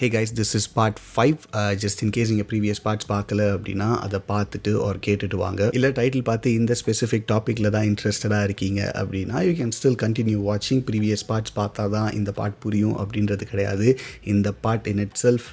Hey 0.00 0.06
guys 0.14 0.32
this 0.38 0.52
is 0.56 0.66
part 0.74 0.98
five 1.12 1.38
just 1.82 2.00
in 2.04 2.12
case 2.16 2.28
நீங்கள் 2.32 2.46
previous 2.50 2.80
parts 2.84 3.08
பார்க்கல 3.12 3.40
அப்படின்னா 3.54 3.88
அதை 4.04 4.18
பார்த்துட்டு 4.28 4.72
ஒரு 4.88 4.98
கேட்டுட்டு 5.06 5.36
வாங்க. 5.42 5.62
இல்லை 5.76 5.90
டைட்டில் 5.96 6.24
பார்த்து 6.28 6.52
இந்த 6.58 6.72
ஸ்பெசிஃபிக் 6.80 7.26
டாப்பிக்கில் 7.32 7.68
தான் 7.76 7.86
இன்ட்ரெஸ்டடாக 7.90 8.46
இருக்கீங்க 8.48 8.80
அப்படின்னா 9.00 9.40
யூ 9.46 9.52
கேன் 9.60 9.74
ஸ்டில் 9.78 9.98
கண்டினியூ 10.04 10.38
வாட்சிங் 10.50 10.82
ப்ரீவியஸ் 10.90 11.24
பார்ட்ஸ் 11.30 11.54
பார்த்தா 11.58 11.86
தான் 11.96 12.08
இந்த 12.18 12.32
பார்ட் 12.38 12.58
புரியும் 12.64 12.96
அப்படின்றது 13.02 13.50
கிடையாது. 13.52 13.88
இந்த 14.34 14.52
part 14.66 14.88
in 14.92 15.02
itself 15.24 15.48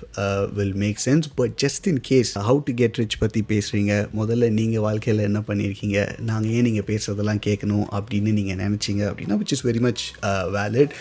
will 0.60 0.76
make 0.86 1.02
sense 1.08 1.30
but 1.42 1.56
just 1.66 1.88
in 1.94 2.02
case 2.12 2.34
how 2.50 2.62
to 2.70 2.76
get 2.84 3.00
rich 3.04 3.20
பற்றி 3.26 3.44
பேசுகிறீங்க 3.54 3.94
முதல்ல 4.22 4.52
நீங்கள் 4.62 4.86
வாழ்க்கையில் 4.88 5.28
என்ன 5.30 5.42
பண்ணியிருக்கீங்க? 5.52 6.00
நாங்கள் 6.32 6.52
ஏன் 6.58 6.68
நீங்கள் 6.70 6.90
பேசுகிறதெல்லாம் 6.92 7.46
கேட்கணும் 7.50 7.88
அப்படின்னு 8.00 8.34
நீங்கள் 8.42 8.62
நினச்சிங்க 8.66 9.06
அப்படின்னா 9.12 9.38
which 9.44 9.56
is 9.58 9.66
very 9.70 9.84
much 9.88 10.06
valid 10.58 10.94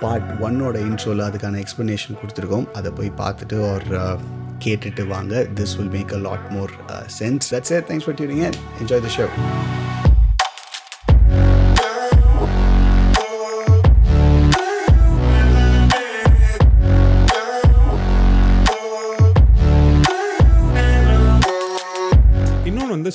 part 0.00 0.30
ஒன்னோட 0.46 0.76
இன்ட்ரோவில் 0.88 1.24
அதுக்கான 1.28 1.62
எக்ஸ்ப்ளனேஷன் 1.62 2.18
கொடுத்துருக்கோம். 2.20 2.66
அதை 2.78 2.92
போய் 2.98 3.12
பார்த்துட்டு 3.22 3.58
ஒரு 3.72 4.00
கேட்டுட்டு 4.64 5.06
வாங்க. 5.06 5.46
This 5.54 5.76
will 5.76 5.94
make 5.96 6.12
a 6.12 6.22
lot 6.28 6.48
more 6.56 6.74
sense 7.18 7.52
that's 7.52 7.74
a 7.76 7.80
thanks 7.90 8.08
for 8.08 8.18
tuning 8.22 8.44
enjoy 8.82 9.06
the 9.06 9.12
show 9.18 9.28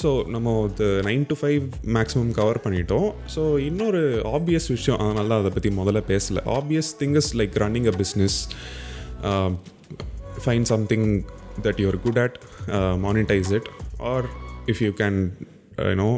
so 0.06 0.12
நம்ம 0.34 0.50
இது 0.70 0.88
nine 1.08 1.24
to 1.30 1.36
five 1.40 1.64
maximum 1.96 2.32
cover 2.40 2.58
பண்ணிட்டோம். 2.64 3.08
ஸோ 3.36 3.44
இன்னொரு 3.68 4.02
ஆப்வியஸ் 4.38 4.68
விஷயம் 4.74 5.00
அதனால 5.04 5.38
அதை 5.42 5.52
பற்றி 5.56 5.70
முதல்ல 5.78 6.02
பேசல. 6.12 6.42
Obvious 6.58 6.90
things 7.02 7.30
like 7.40 7.56
running 7.64 7.88
a 7.92 7.94
business 8.02 8.38
fine 10.46 10.68
something 10.74 11.08
that 11.66 11.82
you're 11.84 12.00
good 12.06 12.22
at 12.26 12.38
monetise 13.08 13.52
it 13.60 13.70
or 14.14 14.28
if 14.74 14.82
you 14.86 14.92
can 15.02 15.20
you know 15.92 16.10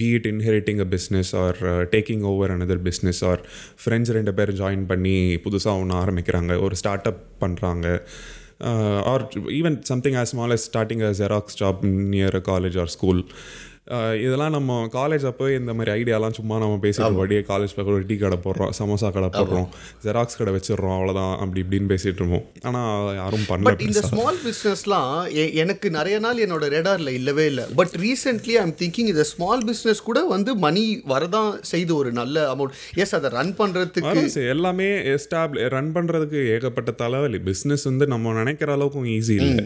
be 0.00 0.10
it 0.18 0.28
inheriting 0.34 0.82
a 0.86 0.88
business 0.96 1.32
or 1.44 1.58
taking 1.94 2.24
over 2.32 2.52
another 2.56 2.82
business 2.88 3.22
or 3.30 3.42
friends 3.84 4.14
ரெண்டு 4.18 4.34
பேர் 4.40 4.52
join 4.60 4.84
பண்ணி 4.92 5.16
புதுசாக 5.46 5.80
ஒன்று 5.84 5.96
ஆரம்பிக்கிறாங்க. 6.02 6.52
ஒரு 6.66 6.76
start 6.82 7.08
up 7.12 7.24
பண்ணுறாங்க 7.44 7.86
uh, 8.60 9.02
or 9.02 9.28
even 9.50 9.84
something 9.84 10.14
as 10.14 10.30
small 10.30 10.52
as 10.52 10.64
starting 10.64 11.02
a 11.02 11.06
Xerox 11.06 11.54
job 11.56 11.82
near 11.82 12.28
a 12.28 12.40
college 12.40 12.76
or 12.76 12.86
school. 12.86 13.22
இதெல்லாம் 14.24 14.54
நம்ம 14.56 14.78
காலேஜ் 14.96 15.24
அப்போ 15.30 15.44
இந்த 15.58 15.72
மாதிரி 15.76 15.90
ஐடியாலாம் 15.98 16.34
சும்மா 16.38 16.56
நம்ம 16.62 16.74
பேசிட்டு 16.82 17.06
அப்படியே 17.06 17.42
காலேஜ் 17.50 17.74
பக்கம் 17.76 17.94
ஒரு 17.98 18.06
டீ 18.10 18.16
கடை 18.22 18.38
போடுறோம் 18.46 18.72
சமோசா 18.78 19.08
கடை 19.16 19.28
போடுறோம் 19.36 19.68
ஜெராக்ஸ் 20.04 20.38
கடை 20.40 20.52
வச்சிடுறோம் 20.56 20.94
அவ்வளோதான் 20.96 21.34
அப்படி 21.42 21.62
இப்படின்னு 21.64 21.90
பேசிட்டு 21.92 22.20
இருப்போம். 22.22 22.44
ஆனால் 22.68 23.14
யாரும் 23.20 23.46
பண்ணல 23.50 23.68
பட் 23.68 23.84
இந்த 23.86 24.02
ஸ்மால் 24.10 24.40
பிஸ்னஸ்லாம் 24.46 25.12
எனக்கு 25.62 25.90
நிறைய 25.98 26.18
நாள் 26.26 26.42
என்னோட 26.46 26.66
ரெடாரில் 26.76 27.12
இல்லவே 27.18 27.46
இல்லை. 27.52 27.64
பட் 27.80 27.94
ரீசென்ட்லி 28.04 28.56
ஐம் 28.64 28.74
திங்கிங் 28.82 29.10
இந்த 29.14 29.26
ஸ்மால் 29.32 29.64
பிஸ்னஸ் 29.70 30.02
கூட 30.08 30.22
வந்து 30.34 30.50
மணி 30.66 30.84
வரதான் 31.14 31.50
செய்து 31.72 31.94
ஒரு 32.00 32.12
நல்ல 32.20 32.46
அமௌண்ட் 32.54 32.76
எஸ் 33.04 33.16
அதை 33.20 33.30
ரன் 33.38 33.54
பண்ணுறதுக்கு 33.62 34.46
எல்லாமே 34.54 34.90
எஸ்டாப்ளி 35.14 35.68
ரன் 35.76 35.92
பண்ணுறதுக்கு 35.96 36.40
ஏகப்பட்ட 36.56 36.90
தலைவலி. 37.04 37.40
பிஸ்னஸ் 37.50 37.86
வந்து 37.90 38.06
நம்ம 38.14 38.32
நினைக்கிற 38.40 38.76
அளவுக்கும் 38.76 39.08
ஈஸி 39.16 39.34
இல்லை. 39.42 39.64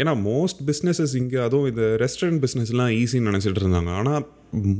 ஏன்னா 0.00 0.12
மோஸ்ட் 0.30 0.60
பிஸ்னஸஸ் 0.68 1.12
இங்கே 1.18 1.38
அதுவும் 1.46 1.68
இந்த 1.72 1.84
ரெஸ்டாரண்ட் 2.04 2.40
பிஸ்னஸ்லாம் 2.44 2.92
ஈஸின்னு 3.00 3.30
நினச்சிட்டு 3.30 3.60
இருந்தாங்க. 3.62 3.90
ஆனால் 4.00 4.24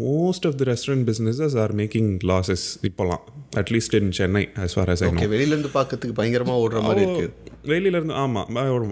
most 0.01 0.47
of 0.49 0.57
the 0.61 0.67
restaurant 0.71 1.07
businesses 1.11 1.55
are 1.65 1.73
making 1.81 2.11
losses 2.31 2.65
இப்போலாம் 2.89 3.23
at least 3.63 3.95
in 4.01 4.11
Chennai 4.19 4.43
as 4.65 4.75
I 4.79 4.85
know. 4.85 5.11
Okay 5.11 5.29
வெளியிலேருந்து 5.35 5.71
பார்க்கறதுக்கு 5.79 6.19
பயங்கரமாக 6.21 6.65
ஓடுற 6.65 6.83
மாதிரி 6.89 7.05
இருக்கு. 7.07 7.29
வெளியில 7.73 7.97
இருந்து 7.99 8.19
ஆமாம் 8.25 8.51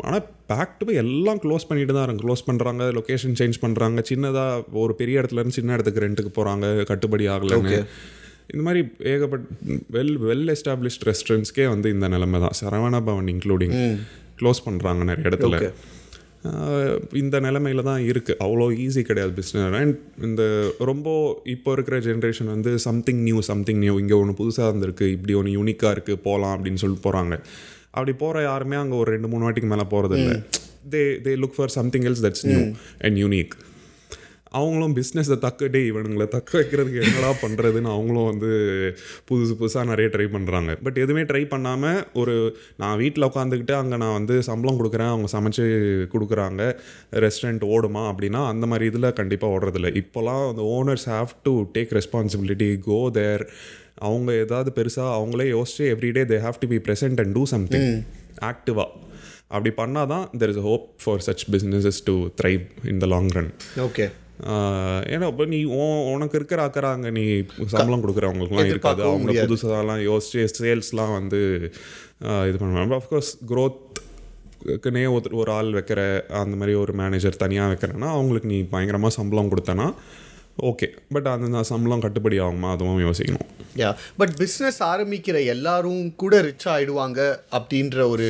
ஆனால் 0.08 0.24
பேக் 0.52 0.78
டு 0.80 0.94
எல்லாம் 1.02 1.42
க்ளோஸ் 1.44 1.68
பண்ணிட்டு 1.68 1.94
தான் 1.98 2.06
இருங்க 2.06 2.22
க்ளோஸ் 2.26 2.46
பண்ணுறாங்க 2.48 2.88
லொக்கேஷன் 2.98 3.36
சேஞ்ச் 3.42 3.62
பண்ணுறாங்க 3.66 4.02
சின்னதாக 4.12 4.64
ஒரு 4.84 4.94
பெரிய 5.02 5.20
இடத்துல 5.20 5.42
இருந்து 5.42 5.58
சின்ன 5.60 5.76
இடத்துக்கு 5.78 6.04
ரெண்ட்டுக்கு 6.06 6.32
போகிறாங்க 6.38 6.66
கட்டுப்படி 6.90 7.26
ஆகலைன்னு. 7.34 7.78
இந்த 8.52 8.62
மாதிரி 8.66 8.80
ஏகப்பட்ட 9.10 9.44
வெல் 9.96 10.16
வெல் 10.28 10.48
எஸ்டாப்ளிஷ்ட் 10.54 11.04
ரெஸ்டாரண்ட்ஸ்க்கே 11.10 11.66
வந்து 11.74 11.88
இந்த 11.96 12.06
நிலைமை 12.14 12.38
தான். 12.44 12.56
சரவணா 12.62 13.00
பவன் 13.10 13.30
இன்க்ளூடிங் 13.34 13.74
க்ளோஸ் 14.42 14.66
பண்ணுறாங்க 14.66 15.04
நிறைய 15.04 15.30
இடத்துல. 15.30 15.58
இந்த 17.14 17.36
நிலைமையில 17.40 17.82
தான் 17.82 18.04
இருக்குது 18.08 18.38
அவ்வளோ 18.40 18.64
ஈஸி 18.84 19.02
கிடையாது 19.02 19.32
பிஸ்னஸ் 19.36 19.76
அண்ட் 19.80 19.96
இந்த 20.24 20.42
ரொம்ப 20.84 21.08
இப்போ 21.46 21.72
இருக்கிற 21.72 21.98
ஜென்ரேஷன் 22.00 22.50
வந்து 22.52 22.70
சம்திங் 22.78 23.20
நியூ 23.24 23.40
சம்திங் 23.50 23.78
நியூ 23.78 23.94
இங்கே 23.98 24.14
ஒன்று 24.14 24.34
புதுசாக 24.40 24.70
இருந்திருக்கு 24.70 25.08
இப்படி 25.12 25.34
ஒன்று 25.34 25.52
யூனிக்காக 25.52 25.92
இருக்குது 25.92 26.22
போகலாம் 26.22 26.54
அப்படின்னு 26.56 26.82
சொல்லிட்டு 26.82 27.06
போகிறாங்க 27.06 27.36
அப்படி 27.90 28.12
போகிற 28.14 28.42
யாருமே 28.42 28.76
அங்கே 28.76 28.96
ஒரு 28.96 29.10
ரெண்டு 29.12 29.28
மூணு 29.28 29.44
வாட்டிக்கு 29.44 29.70
மேலே 29.70 29.86
போகிறது 29.90 30.16
இல்லை 30.18 30.36
they 30.92 31.02
they 31.24 31.34
look 31.36 31.56
for 31.58 31.74
something 31.78 32.06
else 32.10 32.24
that's 32.26 32.46
new 32.46 32.62
and 33.00 33.18
unique 33.18 33.54
அவங்களும் 34.52 34.94
பிஸ்னஸை 34.96 35.38
தக்க 35.38 35.68
டே 35.68 35.80
இவனுங்களை 35.90 36.28
தக்க 36.28 36.58
வைக்கிறதுக்கு 36.58 37.02
என்னடா 37.02 37.30
பண்ணுறதுன்னு 37.42 37.90
அவங்களும் 37.90 38.26
வந்து 38.26 38.50
புதுசு 39.28 39.54
புதுசாக 39.54 39.84
நிறைய 39.84 40.08
ட்ரை 40.08 40.26
பண்ணுறாங்க 40.32 40.76
பட் 40.82 40.98
எதுவுமே 40.98 41.22
ட்ரை 41.22 41.44
பண்ணாமல் 41.46 42.00
ஒரு 42.14 42.34
நான் 42.76 42.96
வீட்டில் 42.96 43.28
உட்காந்துக்கிட்டு 43.28 43.72
அங்கே 43.72 43.96
நான் 43.96 44.12
வந்து 44.12 44.42
சம்பளம் 44.42 44.80
கொடுக்குறேன் 44.80 45.08
அவங்க 45.08 45.28
சமைச்சு 45.32 45.66
கொடுக்குறாங்க 46.14 46.62
ரெஸ்டாரண்ட் 47.20 47.64
ஓடுமா 47.72 48.04
அப்படின்னா 48.10 48.46
அந்த 48.46 48.66
மாதிரி 48.66 48.86
இதில் 48.86 49.12
கண்டிப்பாக 49.12 49.54
ஓடுறதில்ல. 49.54 49.90
இப்போலாம் 50.02 50.48
அந்த 50.48 50.62
owners 50.72 51.06
have 51.10 51.32
to 51.42 51.54
take 51.74 51.92
responsibility 51.92 52.80
go 52.80 53.10
there 53.12 53.44
அவங்க 54.00 54.32
ஏதாவது 54.38 54.70
பெருசாக 54.76 55.16
அவங்களே 55.16 55.48
யோசிச்சு 55.52 55.84
every day 55.94 56.24
they 56.26 56.38
have 56.40 56.60
to 56.60 56.68
be 56.68 56.80
present 56.86 57.18
and 57.18 57.34
do 57.34 57.44
something 57.46 57.88
ஆக்டிவாக 58.42 58.90
அப்படி 59.48 59.70
பண்ணால் 59.76 60.06
தான் 60.06 60.28
there 60.38 60.48
is 60.48 60.62
hope 60.62 60.84
for 61.04 61.22
such 61.26 61.44
businesses 61.50 62.02
to 62.04 62.14
thrive 62.40 62.62
in 62.84 62.98
the 62.98 63.06
long 63.06 63.30
run 63.30 63.50
okay 63.80 64.06
ஏன்னா 65.08 65.26
இப்போ 65.26 65.44
நீ 65.44 65.64
உன்- 65.74 66.12
உனக்கு 66.12 66.36
இருக்கிற 66.36 66.62
அக்கறை 66.62 66.90
அங்கே 66.90 67.10
நீ 67.10 67.24
சம்பளம் 67.66 68.02
கொடுக்குறவங்களுக்குலாம் 68.02 68.64
இருக்காது. 68.66 69.02
அவங்க. 69.02 69.46
புதுசாலாம் 69.46 70.02
யோசிச்சு 70.08 70.48
சேல்ஸ்லாம் 70.58 71.12
வந்து 71.12 71.40
இது 72.48 72.56
பண்ணுவாங்க 72.58 72.98
அஃப்கோர்ஸ் 72.98 73.30
க்ரோத்க்குனே 73.48 75.12
ஒரு 75.12 75.36
ஒரு 75.36 75.52
ஆள் 75.52 75.72
வைக்கிற 75.72 76.00
அந்த 76.36 76.56
மாதிரி 76.56 76.76
ஒரு 76.76 76.92
மேனேஜர் 76.92 77.36
தனியாக 77.36 77.72
வைக்கிறேன்னா 77.72 78.10
அவங்களுக்கு 78.10 78.48
நீ 78.48 78.62
பயங்கரமாக 78.66 79.14
சம்பளம் 79.14 79.50
கொடுத்தனா 79.50 79.86
ஓகே 80.62 80.86
பட் 81.08 81.26
அந்த 81.26 81.62
சம்பளம் 81.62 82.02
கட்டுப்படி 82.02 82.36
ஆகுமா? 82.40 82.70
அதுவும் 82.70 83.00
யோசிக்கணும். 83.00 83.46
யா 83.76 83.90
பட் 84.16 84.34
பிஸ்னஸ் 84.38 84.80
ஆரம்பிக்கிற 84.84 85.44
எல்லாரும் 85.46 86.16
கூட 86.16 86.40
ரிச் 86.40 86.68
ஆயிடுவாங்க 86.68 87.20
அப்படின்ற 87.52 88.08
ஒரு 88.08 88.28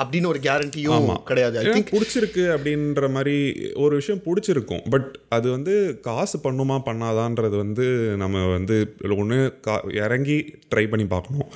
அப்படின்னு 0.00 0.30
ஒரு 0.32 0.40
கேரண்டியும் 0.46 1.06
கிடையாது. 1.28 1.58
ஐ 1.58 1.64
ஏன்னா 1.64 1.74
திங்க் 1.74 1.92
பிடிச்சிருக்கு 1.94 2.44
அப்படின்ற 2.54 3.10
மாதிரி 3.16 3.36
ஒரு 3.84 3.94
விஷயம் 4.00 4.22
பிடிச்சிருக்கும். 4.26 4.82
பட் 4.94 5.08
அது 5.36 5.46
வந்து 5.56 5.74
காசு 6.08 6.38
பண்ணுமா 6.44 6.76
பண்ணாதான்றது 6.88 7.56
வந்து 7.64 7.86
நம்ம 8.22 8.44
வந்து 8.56 8.76
ஒன்று 9.18 9.38
கா 9.66 9.76
இறங்கி 10.04 10.38
ட்ரை 10.74 10.84
பண்ணி 10.92 11.06
பார்க்கணும். 11.14 11.50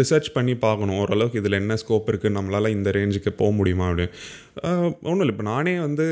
ரிசர்ச் 0.00 0.28
பண்ணி 0.34 0.54
பார்க்கணும். 0.66 0.98
ஓரளவுக்கு 0.98 1.40
இதில் 1.40 1.60
என்ன 1.62 1.74
ஸ்கோப் 1.82 2.08
இருக்குது 2.10 2.36
நம்மளால் 2.36 2.74
இந்த 2.76 2.90
ரேஞ்சுக்கு 2.98 3.30
போக 3.40 3.50
முடியுமா 3.58 3.86
அப்படின்னு. 3.90 4.14
ஒன்றும் 5.08 5.24
இல்லை. 5.24 5.34
இப்போ 5.34 5.46
நானே 5.50 5.74
வந்து 5.86 6.06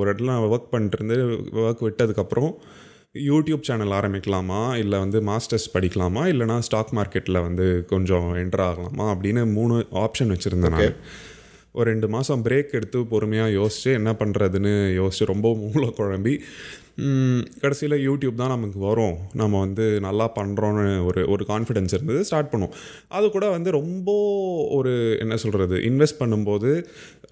ஒரு 0.00 0.06
இடத்துல 0.10 0.36
ஒர்க் 0.54 0.70
பண்ணிட்டு 0.74 0.98
இருந்து 0.98 1.18
ஒர்க் 1.64 1.86
விட்டதுக்கப்புறம் 1.86 2.52
யூடியூப் 3.18 3.60
சேனல் 3.60 3.88
ஆரம்பிக்கலாமா? 3.88 4.76
இல்லை 4.76 4.98
வந்து 4.98 5.20
மாஸ்டர்ஸ் 5.20 5.74
படிக்கலாமா? 5.74 6.22
இல்லைனா 6.32 6.58
ஸ்டாக் 6.58 6.92
மார்க்கெட்டில் 6.94 7.40
வந்து 7.40 7.84
கொஞ்சம் 7.88 8.34
என்டர் 8.36 8.60
ஆகலாமா? 8.60 9.12
அப்படின்னு 9.12 9.52
மூணு 9.52 9.86
ஆப்ஷன் 9.92 10.34
வச்சுருந்தேன் 10.34 10.68
நான். 10.68 10.94
ஒரு 11.72 11.90
ரெண்டு 11.90 12.08
மாதம் 12.08 12.44
பிரேக் 12.44 12.70
எடுத்து 12.70 13.06
பொறுமையாக 13.06 13.50
யோசித்து 13.50 13.92
என்ன 13.92 14.12
பண்ணுறதுன்னு 14.12 14.94
யோசித்து 14.94 15.32
ரொம்ப 15.32 15.70
மூளை 15.74 15.94
குழம்பி 15.96 16.40
கடைசியில் 17.62 17.96
யூடியூப் 18.06 18.40
தான் 18.40 18.52
நமக்கு 18.54 18.78
வரும். 18.88 19.14
நம்ம 19.40 19.60
வந்து 19.64 19.84
நல்லா 20.06 20.26
பண்ணுறோன்னு 20.38 20.84
ஒரு 21.08 21.22
ஒரு 21.34 21.44
கான்ஃபிடென்ஸ் 21.52 21.94
இருந்தது 21.96 22.20
ஸ்டார்ட் 22.28 22.50
பண்ணோம் 22.52 22.74
அது 23.18 23.26
கூட 23.36 23.46
வந்து 23.56 23.70
ரொம்ப 23.80 24.10
ஒரு 24.78 24.92
என்ன 25.24 25.36
சொல்கிறது 25.44 25.78
இன்வெஸ்ட் 25.90 26.20
பண்ணும்போது 26.22 26.72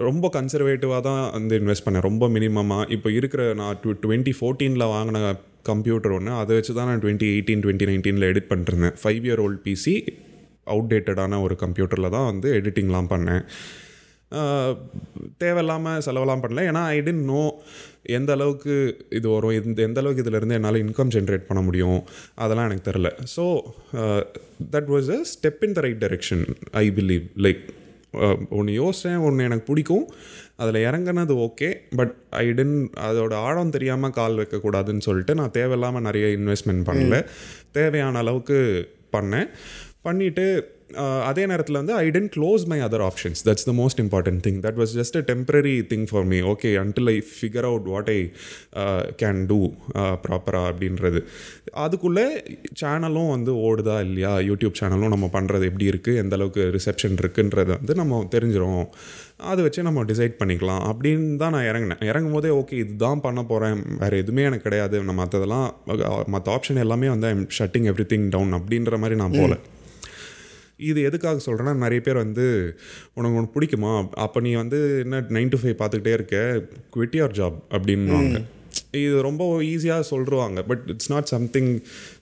ரொம்ப 0.09 0.31
கன்சர்வேட்டிவாக 0.39 1.03
தான் 1.09 1.23
வந்து 1.37 1.57
இன்வெஸ்ட் 1.61 1.87
பண்ணேன். 1.87 2.07
ரொம்ப 2.11 2.29
மினிமமாக 2.37 2.87
இப்போ 2.97 3.11
இருக்கிற 3.19 3.43
நான் 3.61 3.81
டு 3.85 3.93
டுவெண்ட்டி 4.05 4.35
ஃபோர்டீனில் 4.39 4.93
வாங்கின 4.95 5.35
கம்ப்யூட்டர் 5.71 6.15
ஒன்று 6.17 6.33
அதை 6.43 6.53
வச்சு 6.59 6.73
தான் 6.79 6.89
நான் 6.91 7.03
டுவெண்ட்டி 7.05 7.27
எயிட்டீன் 7.33 7.63
டுவெண்ட்டி 7.65 7.89
நைன்டீனில் 7.91 8.29
எடிட் 8.31 8.51
பண்ணிருந்தேன் 8.53 8.97
ஃபைவ் 9.03 9.25
இயர் 9.29 9.43
ஓல்ட் 9.45 9.63
பிசி 9.67 9.95
அவுடேட்டடான 10.75 11.41
ஒரு 11.47 11.55
கம்ப்யூட்டரில் 11.65 12.15
தான் 12.15 12.27
வந்து 12.31 12.49
எடிட்டிங்லாம் 12.59 13.11
பண்ணேன். 13.13 13.43
தேவையில்லாமல் 15.43 16.03
செலவெல்லாம் 16.07 16.43
பண்ணல. 16.45 16.65
ஏன்னா 16.71 16.83
ஐ 16.95 16.99
டென்ட் 17.07 17.27
நோ 17.35 17.43
எந்த 18.17 18.31
அளவுக்கு 18.37 18.75
இது 19.19 19.27
வரும் 19.35 19.55
எந்த 19.61 19.79
எந்த 19.89 19.99
அளவுக்கு 20.03 20.25
இதிலேருந்து 20.25 20.57
என்னால் 20.59 20.83
இன்கம் 20.85 21.13
ஜென்ரேட் 21.17 21.49
பண்ண 21.49 21.61
முடியும் 21.69 22.01
அதெல்லாம் 22.45 22.69
எனக்கு 22.69 22.89
தெரில 22.91 23.11
so 23.37 23.45
that 24.75 24.91
was 24.95 25.11
a 25.17 25.19
step 25.33 25.65
in 25.69 25.77
the 25.79 25.83
right 25.87 26.03
direction 26.05 26.45
I 26.83 26.85
believe 26.99 27.27
like 27.47 27.65
ஒன்று 28.59 28.73
யோசித்தேன் 28.83 29.25
ஒன்று 29.29 29.47
எனக்கு 29.49 29.67
பிடிக்கும். 29.71 30.07
அதில் 30.63 30.79
இறங்குனது 30.89 31.35
ஓகே 31.47 31.69
பட் 31.99 32.15
ஐ 32.43 32.47
டென்ட் 32.59 32.79
அதோட 33.09 33.35
ஆழம் 33.49 33.75
தெரியாமல் 33.77 34.15
கால் 34.19 34.39
வைக்கக்கூடாதுன்னு 34.41 35.07
சொல்லிட்டு 35.09 35.35
நான் 35.41 35.55
தேவையில்லாமல் 35.59 36.07
நிறைய 36.09 36.27
இன்வெஸ்ட்மெண்ட் 36.39 36.87
பண்ணல. 36.89 37.19
தேவையான 37.79 38.19
அளவுக்கு 38.25 38.59
பண்ணேன். 39.17 39.49
பண்ணிவிட்டு 40.07 40.47
அதே 41.29 41.43
நேரத்தில் 41.47 41.79
வந்து 41.81 41.95
I 41.95 42.07
tend 42.15 42.31
close 42.37 42.63
my 42.73 42.79
other 42.87 43.05
options 43.09 43.41
that's 43.49 43.67
the 43.69 43.73
most 43.81 44.01
important 44.05 44.41
thing 44.47 44.59
that 44.67 44.79
was 44.81 44.93
just 44.99 45.17
a 45.21 45.23
temporary 45.31 45.75
thing 45.93 46.07
for 46.11 46.27
me 46.33 46.39
okay 46.53 46.71
until 46.83 47.11
I 47.15 47.17
figure 47.33 47.67
out 47.71 47.89
what 47.95 48.11
I 48.15 48.21
can 49.23 49.41
do 49.51 49.61
ப்ராப்பராக 50.25 50.71
அப்படின்றது. 50.73 51.21
அதுக்குள்ளே 51.85 52.27
சேனலும் 52.83 53.31
வந்து 53.35 53.53
ஓடுதா 53.69 53.97
இல்லையா? 54.07 54.33
யூடியூப் 54.51 54.79
சேனலும் 54.81 55.15
நம்ம 55.15 55.27
பண்ணுறது 55.37 55.65
எப்படி 55.71 55.89
இருக்குது 55.93 56.21
எந்த 56.23 56.37
அளவுக்கு 56.39 56.65
ரிசெப்ஷன் 56.77 57.17
இருக்குன்றது 57.23 57.73
வந்து 57.79 57.95
நம்ம 58.03 58.21
தெரிஞ்சிடும் 58.35 58.85
அதை 59.51 59.61
வச்சு 59.65 59.89
நம்ம 59.89 60.03
டிசைட் 60.11 60.39
பண்ணிக்கலாம். 60.41 60.83
அப்படின்னு 60.91 61.27
தான் 61.43 61.53
நான் 61.57 61.69
இறங்கினேன். 61.71 62.01
இறங்கும் 62.11 62.37
போதே 62.37 62.51
ஓகே 62.61 62.79
இதுதான் 62.85 63.25
பண்ண 63.27 63.41
போகிறேன் 63.51 63.81
வேறு 64.03 64.23
எதுவுமே 64.23 64.47
எனக்கு 64.51 64.67
கிடையாது. 64.69 65.03
நான் 65.09 65.21
மற்றதெல்லாம் 65.23 65.67
மற்ற 66.35 66.47
ஆப்ஷன் 66.57 66.85
எல்லாமே 66.85 67.11
வந்து 67.15 67.29
I'm 67.33 67.45
shutting 67.59 67.89
every 67.93 68.07
thing 68.15 68.29
down 68.37 68.55
அப்படின்ற 68.61 68.99
மாதிரி 69.05 69.19
நான் 69.23 69.37
போகல 69.41 69.57
இது 70.79 71.03
எதுக்காக 71.03 71.41
சொல்கிறேன்னா 71.47 71.75
நிறைய 71.77 72.01
பேர் 72.01 72.17
வந்து 72.17 72.77
உனக்கு 73.15 73.39
ஒன்று 73.39 73.55
பிடிக்குமா? 73.57 74.09
அப்போ 74.27 74.41
நீ 74.41 74.53
வந்து 74.55 75.01
என்ன 75.01 75.21
நைன் 75.21 75.49
டு 75.49 75.59
ஃபைவ் 75.63 75.81
பார்த்துக்கிட்டே 75.81 76.13
இருக்க? 76.13 76.37
குவிட் 76.97 77.19
யுவர் 77.21 77.37
ஜாப் 77.41 77.59
அப்படின்வாங்க 77.71 78.39
இது 78.91 79.23
ரொம்ப 79.23 79.43
ஈஸியாக 79.63 80.03
சொல்லிருவாங்க 80.11 80.61
but 80.67 80.83
it's 80.87 81.11
not 81.13 81.25
something 81.25 81.71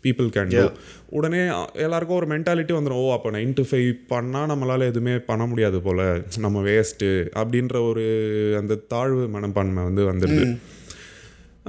people 0.04 0.28
can 0.36 0.52
do 0.52 0.62
உடனே 1.10 1.40
எல்லாருக்கும் 1.84 2.16
ஒரு 2.16 2.26
மென்டாலிட்டி 2.26 2.72
வந்துடும் 2.76 3.02
ஓ 3.02 3.12
அப்போ 3.12 3.30
நைன் 3.30 3.52
டு 3.54 3.64
ஃபைவ் 3.70 3.90
பண்ணால் 4.12 4.50
நம்மளால் 4.52 4.88
எதுவுமே 4.90 5.18
பண்ண 5.30 5.46
முடியாது 5.46 5.80
போல். 5.80 6.04
நம்ம 6.38 6.62
வேஸ்ட்டு 6.62 7.10
அப்படின்ற 7.42 7.88
ஒரு 7.88 8.06
அந்த 8.60 8.80
தாழ்வு 8.94 9.28
மனப்பான்மை 9.28 9.84
வந்து 9.84 10.04
வந்துடுது. 10.12 10.46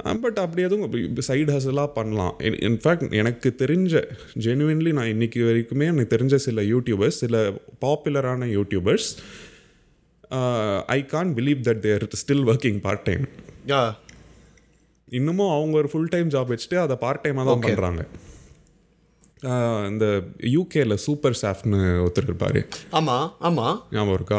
பட் 0.04 0.38
அப்படி 0.38 0.62
எதுவும் 0.62 0.92
சைடு 1.28 1.50
ஹசலாக 1.56 1.90
பண்ணலாம். 1.94 2.34
இன்ஃபேக்ட் 2.68 3.14
எனக்கு 3.14 3.54
தெரிஞ்ச 3.58 4.02
ஜெனுவின்லி 4.40 4.92
நான் 4.92 5.06
இன்றைக்கி 5.06 5.40
வரைக்குமே 5.48 5.86
எனக்கு 5.86 6.16
தெரிஞ்ச 6.16 6.34
சில 6.34 6.62
யூடியூபர்ஸ் 6.62 7.20
சில 7.24 7.52
பாப்புலரான 7.80 8.48
YouTubers 8.56 9.08
I 10.86 11.06
can't 11.06 11.34
believe 11.34 11.60
that 11.62 11.78
they're 11.78 12.08
still 12.22 12.46
working 12.46 12.80
part 12.80 13.02
time 13.02 13.26
இன்னமும் 15.08 15.50
அவங்க 15.50 15.76
ஒரு 15.76 15.88
ஃபுல் 15.88 16.08
டைம் 16.08 16.28
ஜாப் 16.28 16.50
வச்சுட்டு 16.54 16.78
அதை 16.78 16.96
பார்ட் 16.96 17.28
டைமாக 17.28 17.44
தான் 17.44 17.62
பண்ணுறாங்க 17.66 18.02
இந்த 19.88 20.06
யூகேல 20.52 20.94
சூப்பர் 20.94 21.36
ஸ்டாஃப்னு 21.42 21.78
ஒருத்தர் 22.04 22.22
இருப்பார். 22.22 22.58
ஆமா 22.90 23.16
ஆமா. 23.40 23.66
ஞாபகம் 23.90 24.14
இருக்கா? 24.14 24.38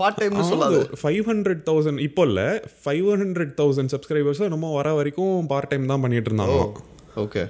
பார்ட் 0.00 0.20
டைம்னு 0.20 0.50
சொல்லாது. 0.50 0.80
ஃபைவ் 1.02 1.22
ஹண்ட்ரட் 1.30 1.62
தௌசண்ட் 1.70 2.00
இப்போ 2.08 2.24
இல்லை 2.30 2.48
ஃபைவ் 2.84 3.08
ஹண்ட்ரட் 3.22 3.54
தௌசண்ட் 3.60 3.92
சப்ஸ்கிரைபர்ஸும் 3.94 4.52
நம்ம 4.54 4.74
வர 4.78 4.92
வரைக்கும் 4.98 5.34
பார்ட் 5.54 5.70
டைம் 5.72 5.90
தான் 5.92 6.04
பண்ணிட்டு 6.04 6.30
இருந்தாங்க. 6.32 6.60
ஓகே 7.24 7.44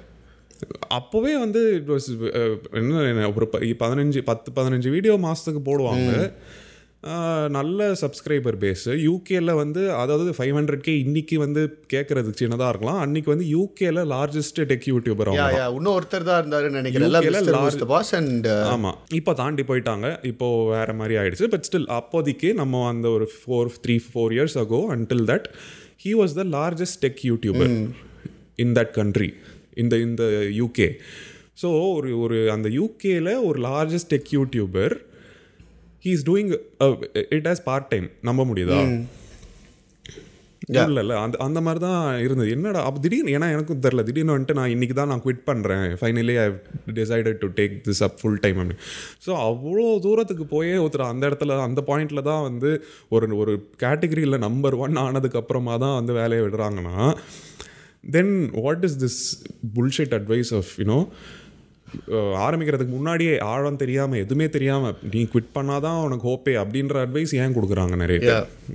அப்போவே 0.97 1.31
வந்து 1.43 1.61
இட் 1.77 1.91
வாஸ் 1.91 2.07
என்ன 2.79 3.29
ஒரு 3.37 3.45
பதினஞ்சு 3.83 4.19
பத்து 4.31 4.49
பதினஞ்சு 4.57 4.89
வீடியோ 4.95 5.13
மாதத்துக்கு 5.23 5.61
போடுவாங்க. 5.69 6.11
நல்ல 7.55 7.85
சப்ஸ்கிரைபர் 8.01 8.57
பேஸு 8.63 8.91
யூகேல 9.05 9.51
வந்து 9.61 9.83
அதாவது 10.01 10.31
ஃபைவ் 10.37 10.55
ஹண்ட்ரட் 10.57 10.83
கே 10.87 10.93
இன்னைக்கு 11.05 11.35
வந்து 11.43 11.61
கேட்கறதுக்கு 11.93 12.41
சின்னதாக 12.41 12.71
இருக்கலாம். 12.73 12.99
அன்னைக்கு 13.05 13.29
வந்து 13.33 13.47
யூகேல 13.55 14.03
லார்ஜஸ்ட் 14.11 14.59
டெக் 14.71 14.85
யூடியூபர் 14.91 15.31
இன்னும் 15.77 15.95
ஒருத்தர் 15.95 16.27
தான் 16.29 16.39
இருந்தாருன்னு 16.41 16.79
நினைக்கிறேன். 16.81 17.07
அண்ட் 18.19 18.49
ஆமாம் 18.73 18.99
இப்போ 19.19 19.33
தாண்டி 19.41 19.65
போயிட்டாங்க. 19.71 20.07
இப்போ 20.31 20.49
வேற 20.75 20.93
மாதிரி 21.01 21.17
ஆயிடுச்சு. 21.21 21.49
பட் 21.55 21.67
ஸ்டில் 21.69 21.89
அப்போதைக்கு 21.99 22.51
நம்ம 22.61 22.85
அந்த 22.93 23.09
ஒரு 23.17 23.27
four 23.39 23.73
three 23.85 23.97
four 24.07 24.35
years 24.37 24.57
ago 24.65 24.81
until 24.97 25.25
that 25.33 25.47
he 26.05 26.13
was 26.21 26.35
the 26.41 26.45
largest 26.57 27.01
tech 27.05 27.21
YouTuber 27.31 27.75
in 28.63 28.75
that 28.79 28.95
country 29.01 29.31
இந்த 29.83 29.95
இந்த 30.07 30.23
யூகே 30.61 30.89
ஸோ 31.61 31.69
ஒரு 31.97 32.11
ஒரு 32.25 32.37
அந்த 32.57 32.67
யூகேல 32.79 33.29
ஒரு 33.47 33.59
largest 33.69 34.11
tech 34.13 34.29
YouTuber 34.37 34.93
he 36.05 36.11
is 36.17 36.27
doing 36.29 36.51
it 37.37 37.49
as 37.53 37.63
part 37.71 37.89
time 37.93 38.07
நம்ப 38.29 38.45
முடியுதா? 38.51 38.79
இல்லை 40.81 41.01
இல்லை 41.03 41.15
அந்த 41.23 41.35
அந்த 41.45 41.59
மாதிரி 41.65 41.79
தான் 41.85 42.01
இருந்தது. 42.25 42.49
என்னடா 42.55 42.81
அப்போ 42.87 42.99
திடீர்னு 43.03 43.33
ஏன்னா 43.37 43.47
எனக்கும் 43.53 43.81
தெரில. 43.85 44.01
திடீர்னு 44.07 44.33
வந்துட்டு 44.35 44.55
நான் 44.59 44.73
இன்றைக்கி 44.73 44.95
தான் 44.99 45.09
நான் 45.11 45.23
குவிட் 45.23 45.41
பண்ணுறேன் 45.49 45.85
finally 45.99 46.35
I 46.43 46.45
decided 46.99 47.39
to 47.43 47.47
take 47.59 47.73
this 47.87 48.01
up 48.07 48.17
full 48.19 48.39
time 48.43 48.57
அப்படின்னு. 48.61 48.77
ஸோ 49.25 49.31
அவ்வளோ 49.47 49.85
தூரத்துக்கு 50.05 50.45
போயே 50.55 50.75
ஒருத்தர் 50.83 51.05
அந்த 51.13 51.23
இடத்துல 51.31 51.57
அந்த 51.67 51.83
பாயிண்டில் 51.89 52.27
தான் 52.29 52.43
வந்து 52.49 52.71
ஒரு 53.15 53.29
ஒரு 53.41 53.55
கேட்டகரியில் 53.83 54.43
நம்பர் 54.47 54.77
ஒன் 54.85 55.01
ஆனதுக்கு 55.05 55.41
அப்புறமா 55.41 55.75
தான் 55.85 55.97
வந்து 55.99 56.15
வேலையை 56.21 56.43
விடுறாங்கன்னா 56.45 56.95
then 58.15 58.33
what 58.65 58.85
is 58.89 58.99
this 59.05 59.21
bullshit 59.77 60.15
advice 60.19 60.53
of 60.59 60.71
you know 60.83 60.99
ஆரம்பிக்கிறதுக்கு 62.43 62.93
முன்னாடியே 62.97 63.33
ஆழம் 63.53 63.79
தெரியாமல் 63.81 64.21
எதுவுமே 64.23 64.47
தெரியாமல் 64.49 64.95
நீ 65.13 65.21
குவிட் 65.33 65.51
பண்ணாதான் 65.57 65.97
உனக்கு 66.05 66.25
ஹோப்பே 66.29 66.53
அப்படின்ற 66.61 66.97
அட்வைஸ் 67.05 67.33
ஏன் 67.43 67.55
கொடுக்குறாங்க 67.57 67.95
நிறைய 68.03 68.19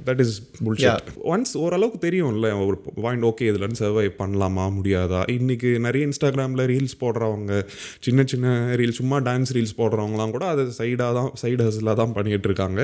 தட் 0.08 0.20
இஸ் 0.24 0.34
புல்ஷெட் 0.64 1.08
ஒன்ஸ் 1.32 1.54
ஓரளவுக்கு 1.64 1.98
தெரியும்ல 2.06 2.50
ஒரு 2.66 2.76
பாயிண்ட் 3.04 3.26
ஓகே 3.30 3.48
இதுலன்னு 3.50 3.80
சர்வை 3.82 4.06
பண்ணலாமா 4.20 4.66
முடியாதா? 4.78 5.20
இன்னைக்கு 5.36 5.70
நிறைய 5.86 6.08
இன்ஸ்டாகிராமில் 6.08 6.64
ரீல்ஸ் 6.72 6.96
போடுறவங்க 7.04 7.62
சின்ன 8.06 8.24
சின்ன 8.32 8.54
ரீல்ஸ் 8.80 9.00
சும்மா 9.00 9.18
டான்ஸ் 9.28 9.54
ரீல்ஸ் 9.58 9.76
போடுறவங்களாம் 9.80 10.34
கூட 10.36 10.46
அது 10.54 10.64
சைடாக 10.80 11.12
தான் 11.18 11.30
சைடு 11.42 11.62
ஹஸ்லாக 11.68 11.96
தான் 12.02 12.14
பண்ணிகிட்டு 12.18 12.48
இருக்காங்க. 12.50 12.80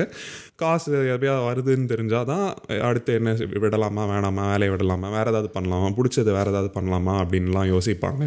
காசு 0.63 0.91
எப்பயா 1.15 1.37
வருதுன்னு 1.47 1.91
தெரிஞ்சால் 1.93 2.29
தான் 2.33 2.45
அடுத்து 2.89 3.13
என்ன 3.19 3.37
விடலாமா 3.65 4.05
வேணாமா 4.13 4.45
வேலையை 4.51 4.71
விடலாமா 4.75 5.09
வேறு 5.17 5.31
ஏதாவது 5.33 5.51
பண்ணலாமா 5.57 5.89
பிடிச்சது 5.99 6.31
வேறு 6.39 6.51
ஏதாவது 6.53 6.71
பண்ணலாமா 6.77 7.15
அப்படின்லாம் 7.23 7.71
யோசிப்பாங்க. 7.73 8.23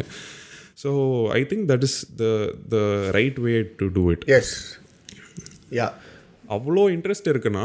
So 0.77 1.31
I 1.33 1.43
think 1.43 1.67
that 1.69 1.83
is 1.83 1.93
the 2.21 2.53
the 2.73 3.11
right 3.13 3.37
way 3.45 3.63
to 3.79 3.89
do 3.89 4.11
it. 4.11 4.25
Yes. 4.27 4.77
Yeah. 5.71 5.93
அவ்வளோ 6.55 6.83
இன்ட்ரெஸ்ட் 6.95 7.27
இருக்குன்னா 7.31 7.63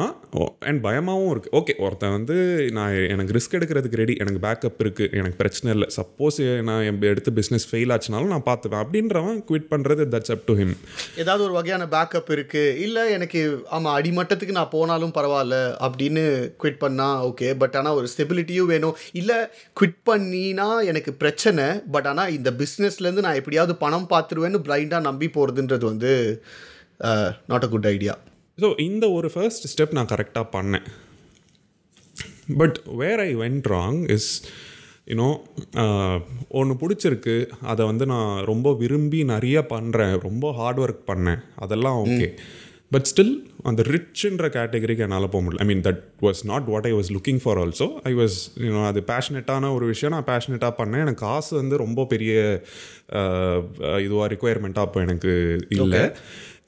அண்ட் 0.68 0.80
பயமாகவும் 0.86 1.30
இருக்குது 1.32 1.54
ஓகே 1.58 1.74
ஒருத்தன் 1.84 2.14
வந்து 2.16 2.36
நான் 2.76 2.94
எனக்கு 3.14 3.34
ரிஸ்க் 3.36 3.56
எடுக்கிறதுக்கு 3.58 4.00
ரெடி 4.00 4.14
எனக்கு 4.22 4.40
பேக்கப் 4.46 4.80
இருக்குது 4.84 5.10
எனக்கு 5.18 5.36
பிரச்சனை 5.40 5.68
இல்லை. 5.74 5.88
சப்போஸ் 5.98 6.38
நான் 6.68 6.82
என் 6.88 7.00
எடுத்து 7.10 7.32
பிஸ்னஸ் 7.38 7.66
ஃபெயில் 7.70 7.92
ஆச்சுனாலும் 7.96 8.32
நான் 8.34 8.46
பார்த்துப்பேன். 8.48 8.82
அப்படின்றவன் 8.84 9.38
குவிட் 9.50 9.68
பண்ணுறது 9.72 10.06
தட்ஸ் 10.14 10.32
அப் 10.34 10.44
டு 10.48 10.56
ஹிம் 10.60 10.74
ஏதாவது 11.22 11.44
ஒரு 11.46 11.54
வகையான 11.58 11.86
பேக்கப் 11.94 12.32
இருக்குது 12.36 12.74
இல்லை 12.86 13.04
எனக்கு 13.18 13.42
ஆமாம் 13.76 13.96
அடிமட்டத்துக்கு 13.98 14.58
நான் 14.58 14.72
போனாலும் 14.76 15.14
பரவாயில்ல 15.18 15.58
அப்படின்னு 15.88 16.24
குவிட் 16.64 16.82
பண்ணால் 16.84 17.22
ஓகே 17.28 17.50
பட் 17.62 17.78
ஆனால் 17.80 17.96
ஒரு 18.00 18.08
ஸ்டெபிலிட்டியும் 18.14 18.70
வேணும். 18.72 18.96
இல்லை 19.22 19.38
குவிட் 19.80 20.00
பண்ணினா 20.10 20.68
எனக்கு 20.92 21.12
பிரச்சனை 21.22 21.68
பட் 21.96 22.10
ஆனால் 22.12 22.34
இந்த 22.38 22.52
பிஸ்னஸ்லேருந்து 22.62 23.26
நான் 23.28 23.40
எப்படியாவது 23.42 23.76
பணம் 23.84 24.10
பார்த்துருவேன்னு 24.12 24.64
பிளைண்டாக 24.68 25.08
நம்பி 25.08 25.30
போகிறதுன்றது 25.38 25.86
வந்து 25.92 26.12
not 27.52 27.66
a 27.68 27.72
good 27.72 27.90
idea 27.94 28.14
so 28.60 28.68
இந்த 28.88 29.04
ஒரு 29.18 29.28
ஃபர்ஸ்ட் 29.34 29.68
ஸ்டெப் 29.72 29.94
நான் 29.98 30.12
கரெக்டாக 30.14 30.46
பண்ணேன். 30.56 30.86
But 32.60 32.78
where 33.02 33.22
I 33.28 33.30
went 33.42 33.68
wrong 33.74 34.00
is 34.16 34.30
you know 35.12 35.28
ஒன்று 36.58 36.74
பிடிச்சிருக்கு. 36.82 37.36
அதை 37.72 37.82
வந்து 37.90 38.04
நான் 38.14 38.34
ரொம்ப 38.50 38.74
விரும்பி 38.82 39.20
நிறைய 39.34 39.60
பண்ணுறேன் 39.72 40.12
ரொம்ப 40.26 40.52
ஹார்ட் 40.58 40.82
ஒர்க் 40.84 41.08
பண்ணேன். 41.12 41.40
அதெல்லாம் 41.64 41.96
ஓகே 42.04 42.28
பட் 42.94 43.08
ஸ்டில் 43.10 43.34
அந்த 43.68 43.82
ரிச்ன்ற 43.92 44.46
கேட்டகரிக்கு 44.56 45.04
என்னால் 45.04 45.30
போக 45.34 45.42
முடியல. 45.44 45.62
I 45.64 45.66
mean 45.70 45.82
that 45.86 46.02
was 46.24 46.40
not 46.50 46.66
what 46.72 46.86
I 46.90 46.92
was 46.96 47.10
looking 47.16 47.40
for 47.44 47.58
also 47.62 47.86
I 48.10 48.12
was 48.18 48.36
you know 48.64 48.82
அது 48.90 49.00
பேஷனட்டான 49.12 49.70
ஒரு 49.76 49.86
விஷயம். 49.92 50.14
நான் 50.16 50.28
பேஷனட்டாக 50.32 50.74
பண்ணேன். 50.80 51.04
எனக்கு 51.06 51.24
காசு 51.28 51.52
வந்து 51.60 51.76
ரொம்ப 51.84 52.04
பெரிய 52.12 52.32
இதுவாக 54.06 54.28
ரிக்குவயர்மெண்ட்டாக 54.34 54.88
அப்போ 54.88 55.00
எனக்கு 55.06 55.32
இல்லை. 55.78 56.02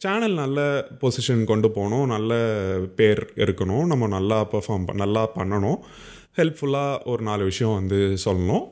சேனல் 0.04 0.34
நல்ல 0.42 0.58
பொசிஷன் 1.02 1.44
கொண்டு 1.50 1.68
போகணும் 1.76 2.06
நல்ல 2.14 2.32
பேர் 2.98 3.22
இருக்கணும் 3.44 3.84
நம்ம 3.92 4.08
நல்லா 4.16 4.38
பெர்ஃபார்ம் 4.54 4.84
நல்லா 5.02 5.22
பண்ணணும். 5.36 5.78
ஹெல்ப்ஃபுல்லாக 6.38 6.94
ஒரு 7.12 7.22
நாலு 7.28 7.42
விஷயம் 7.50 7.76
வந்து 7.80 7.98
சொல்லணும். 8.24 8.64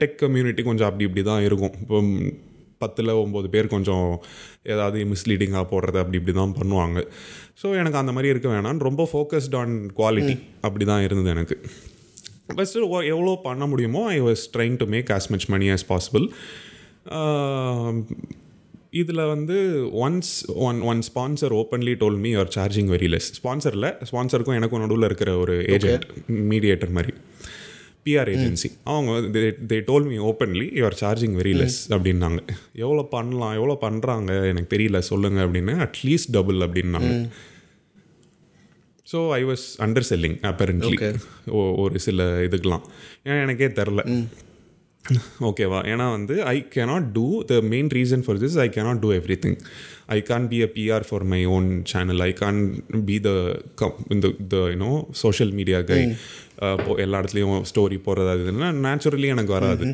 டெக் 0.00 0.18
கம்யூனிட்டி 0.22 0.62
கொஞ்சம் 0.68 0.88
அப்படி 0.88 1.06
இப்படி 1.08 1.22
தான் 1.30 1.44
இருக்கும். 1.48 1.74
இப்போ 1.84 1.98
பத்தில் 2.82 3.10
ஒம்பது 3.22 3.48
பேர் 3.54 3.72
கொஞ்சம் 3.74 4.06
ஏதாவது 4.72 4.98
மிஸ்லீடிங்காக 5.12 5.66
போடுறது 5.72 5.98
அப்படி 6.02 6.18
இப்படி 6.20 6.34
தான் 6.40 6.54
பண்ணுவாங்க. 6.58 6.98
ஸோ 7.60 7.66
எனக்கு 7.80 8.00
அந்த 8.02 8.12
மாதிரி 8.16 8.32
இருக்க 8.32 8.48
வேணாம்னு 8.54 8.86
ரொம்ப 8.88 9.02
ஃபோக்கஸ்ட் 9.12 9.56
ஆன் 9.60 9.74
குவாலிட்டி 9.98 10.34
அப்படி 10.68 10.86
தான் 10.92 11.04
இருந்தது 11.06 11.30
எனக்கு. 11.36 11.56
ஃபஸ்ட்டு 12.56 12.88
எவ்வளோ 13.14 13.34
பண்ண 13.48 13.66
முடியுமோ 13.72 14.02
I 14.16 14.18
was 14.28 14.42
trying 14.56 14.78
to 14.82 14.88
make 14.94 15.12
as 15.18 15.30
much 15.34 15.46
money 15.54 15.68
as 15.74 15.86
possible 15.92 16.26
இதில் 19.00 19.22
வந்து 19.32 19.56
once 20.06 20.32
one 20.66 20.78
one 20.90 21.00
sponsor 21.08 21.52
openly 21.60 21.92
told 22.02 22.18
me 22.24 22.30
you're 22.34 22.52
charging 22.56 22.90
very 22.94 23.08
less 23.14 23.28
ஸ்பான்சரில் 23.38 23.88
ஸ்பான்சருக்கும் 24.10 24.58
எனக்கும் 24.58 24.82
நடுவில் 24.84 25.06
இருக்கிற 25.08 25.30
ஒரு 25.44 25.54
ஏஜென்ட் 25.76 26.04
மீடியேட்டர் 26.52 26.92
மாதிரி. 26.96 27.14
பிஆர் 28.06 28.30
ஏஜென்சி 28.34 28.68
அவங்க 28.92 29.12
they 29.70 29.76
told 29.88 30.06
me 30.10 30.16
openly 30.30 30.66
you're 30.80 30.98
charging 31.02 31.34
very 31.40 31.54
less 31.60 31.78
அப்படின்னாங்க. 31.94 32.40
எவ்வளோ 32.84 33.04
பண்ணலாம் 33.16 33.56
எவ்வளோ 33.58 33.76
பண்ணுறாங்க 33.86 34.30
எனக்கு 34.52 34.70
தெரியல 34.76 35.00
சொல்லுங்கள் 35.10 35.44
அப்படின்னு 35.46 35.74
அட்லீஸ்ட் 35.86 36.32
டபுள் 36.38 36.60
அப்படின்னாங்க. 36.66 37.12
So 39.12 39.18
I 39.38 39.42
was 39.50 39.66
underselling 40.10 40.38
apparently 40.50 40.96
ஒரு 41.84 41.98
சில 42.08 42.26
இதுக்கெலாம் 42.48 42.84
ஏன்னா 43.26 43.38
எனக்கே 43.46 43.70
தெரில. 43.80 44.02
ஓகேவா 45.48 45.78
ஏன்னா 45.92 46.04
வந்து 46.16 46.34
I 46.52 46.56
cannot 46.74 47.08
do 47.16 47.24
the 47.50 47.54
main 47.72 47.88
reason 47.96 48.22
for 48.26 48.38
this 48.42 48.54
I 48.64 48.66
cannot 48.76 49.00
do 49.02 49.08
everything 49.42 49.56
I 50.16 50.18
can't 50.28 50.46
be 50.52 50.58
a 50.66 50.68
PR 50.76 51.04
for 51.08 51.24
my 51.32 51.40
own 51.56 51.68
channel 51.90 52.22
I 52.28 52.30
can't 52.40 52.60
be 53.08 53.16
the 53.26 53.30
come 53.80 53.98
இந்த 54.14 54.28
the 54.52 54.60
you know 54.72 54.92
social 55.22 55.52
media 55.58 55.80
guy 55.90 55.98
எல்லா 57.04 57.18
இடத்துலையும் 57.22 57.66
story 57.70 57.98
போடுறது 58.06 58.42
இதுன்னா 58.44 58.70
naturally 58.86 59.28
எனக்கு 59.34 59.52
வராது. 59.58 59.86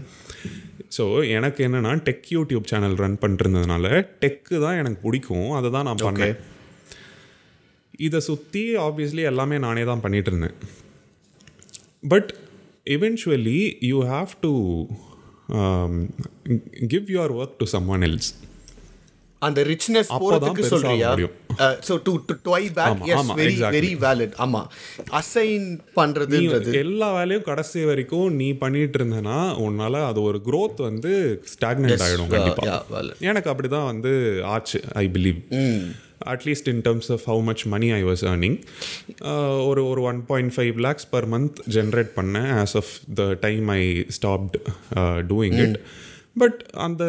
so 0.97 1.05
எனக்கு 1.39 1.61
என்னென்னா 1.67 1.93
tech 2.09 2.29
YouTube 2.37 2.71
channel 2.73 2.97
run 3.03 3.19
பண்ணிருந்ததுனால 3.25 3.87
டெக்கு 4.23 4.55
தான் 4.67 4.79
எனக்கு 4.83 5.01
பிடிக்கும். 5.07 5.51
அதை 5.59 5.69
தான் 5.77 5.87
நான் 5.89 6.05
பண்ணேன். 6.07 6.37
இதை 8.07 8.21
சுற்றி 8.29 8.63
ஆப்வியஸ்லி 8.87 9.25
எல்லாமே 9.31 9.59
நானே 9.67 9.83
தான் 9.91 10.05
பண்ணிட்டு 10.05 10.31
இருந்தேன். 10.33 10.57
But 12.13 12.31
eventually 12.87 13.79
you 13.91 14.01
have 14.13 14.33
to 14.47 14.53
um, 15.61 16.13
give 16.93 17.09
your 17.09 17.29
work 17.41 17.59
to 17.63 17.67
someone 17.77 18.05
else. 18.11 18.29
அந்த 19.43 19.61
ரிச்னஸ் 19.69 20.09
போறதுக்கு 20.23 20.63
சொல்றியா. 20.73 21.11
So 21.87 21.95
to 22.07 22.13
to 22.29 22.35
டுவை 22.47 22.65
back 22.79 23.07
yes 23.13 23.31
very. 23.39 23.55
Very 23.77 23.93
valid 24.03 24.35
ஆமா 24.45 24.61
அசைன் 25.21 25.65
பண்றதுன்றது. 25.99 26.73
எல்லா 26.83 27.09
வேலையும் 27.19 27.47
கடைசி 27.49 27.85
வரைக்கும் 27.91 28.29
நீ 28.41 28.49
பண்ணிட்டு 28.65 28.99
இருந்தனா 29.01 29.39
உன்னால 29.67 30.03
அது 30.11 30.23
ஒரு 30.23 30.41
growth 30.49 30.79
வந்து 30.89 31.13
ஸ்டாக்னெண்ட் 31.55 32.05
ஆயிடும் 32.09 32.33
கண்டிப்பா. 32.37 32.65
எனக்கு 33.31 33.51
அப்படிதான் 33.53 33.91
வந்து 33.93 34.13
ஆச்சு 34.55 34.81
I 35.05 35.07
believe 35.17 35.41
at least 36.27 36.69
in 36.69 36.83
terms 36.87 37.11
of 37.13 37.25
how 37.27 37.43
much 37.43 37.65
money 37.67 37.93
I 37.93 38.01
was 38.05 38.25
earning 38.25 38.57
ஒரு 39.65 39.83
ஒரு 39.87 40.03
one 40.03 40.21
point 40.27 40.53
five 40.57 40.79
lakhs 40.81 41.09
per 41.11 41.27
month 41.27 41.61
generate 41.77 42.13
பண்ணேன் 42.17 42.51
as 42.63 42.77
of 42.77 42.91
the 43.15 43.27
time 43.41 43.69
I 43.71 43.83
stopped 44.19 44.57
doing 45.33 45.59
it 45.67 45.79
but 46.39 46.59
அந்த 46.79 47.05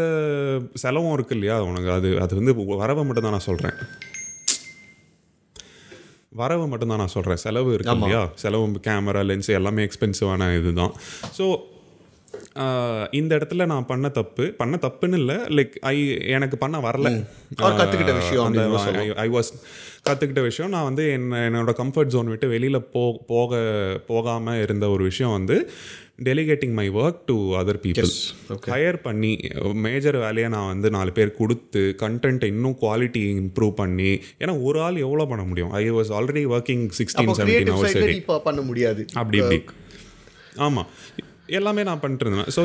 செலவும் 0.76 1.14
இருக்கு 1.14 1.36
இல்லையா? 1.36 1.58
உனக்கு 1.64 1.92
அது 1.92 2.10
அது 2.20 2.36
வந்து 2.36 2.54
வரவை 2.84 3.04
மட்டும் 3.04 3.24
தான் 3.24 3.32
நான் 3.32 3.48
சொல்கிறேன் 3.50 3.76
வரவு 6.42 6.66
மட்டும்தான் 6.68 6.98
நான் 6.98 7.14
சொல்கிறேன் 7.16 7.40
செலவு 7.44 7.70
இருக்கு 7.74 7.96
இல்லையா? 7.98 8.22
செலவு 8.36 8.80
கேமரா 8.88 9.22
லென்ஸ் 9.30 9.50
எல்லாமே 9.58 9.86
எக்ஸ்பென்சிவான 9.88 10.48
இதுதான். 10.60 10.94
ஸோ 11.38 11.46
இந்த 13.20 13.32
இடத்துல 13.38 13.66
நான் 13.66 13.86
பண்ண 13.86 14.10
தப்பு. 14.10 14.46
பண்ண 14.58 14.78
தப்புன்னு 14.86 15.18
இல்லை 15.22 15.36
லைக் 15.58 15.76
ஐ 15.94 15.98
எனக்கு 16.36 16.58
பண்ண 16.58 16.78
வரல. 16.80 17.10
Or 17.64 17.72
கத்துக்கிட்ட 17.80 18.14
விஷயம் 18.20 19.16
ஐ 19.26 19.30
வாஸ் 19.30 19.52
கற்றுக்கிட்ட 20.08 20.42
விஷயம். 20.42 20.72
நான் 20.72 20.88
வந்து 20.90 21.04
என்ன 21.12 21.42
என்னோட 21.50 21.74
கம்ஃபர்ட் 21.82 22.14
ஜோன் 22.16 22.32
விட்டு 22.34 22.48
வெளியில் 22.48 22.88
போ 22.96 23.04
போக 23.28 23.62
போகாமல் 24.08 24.62
இருந்த 24.62 24.90
ஒரு 24.90 25.04
விஷயம் 25.04 25.32
வந்து 25.32 25.58
delegating 26.28 26.74
my 26.80 26.88
work 26.90 27.22
to 27.26 27.38
other 27.60 27.80
people 27.86 28.12
hire 28.74 29.00
பண்ணி 29.08 29.32
மேஜர் 29.86 30.18
வேலையை 30.18 30.50
நான் 30.56 30.68
வந்து 30.68 30.90
நாலு 30.90 31.12
பேர் 31.12 31.38
கொடுத்து 31.40 31.96
கண்டென்ட்டை 32.04 32.50
இன்னும் 32.56 32.78
குவாலிட்டி 32.82 33.24
இம்ப்ரூவ் 33.44 33.74
பண்ணி 33.82 34.12
ஏன்னா 34.42 34.56
ஒரு 34.64 34.82
ஆள் 34.82 35.04
எவ்வளோ 35.08 35.26
பண்ண 35.26 35.46
முடியும்? 35.46 35.72
I 35.82 35.84
was 35.92 36.12
already 36.20 36.46
working 36.56 36.86
sixteen 37.00 37.34
seventeen 37.40 37.74
hours 37.78 38.46
பண்ண 38.50 38.62
முடியாது. 38.62 39.04
அப்படி 39.14 39.38
இப்படி. 39.38 39.60
ஆமாம் 40.68 40.90
எல்லாமே 41.58 41.82
நான் 41.84 42.00
பண்ணிட்டு 42.00 42.26
இருந்தேன் 42.26 42.50
ஸோ 42.56 42.62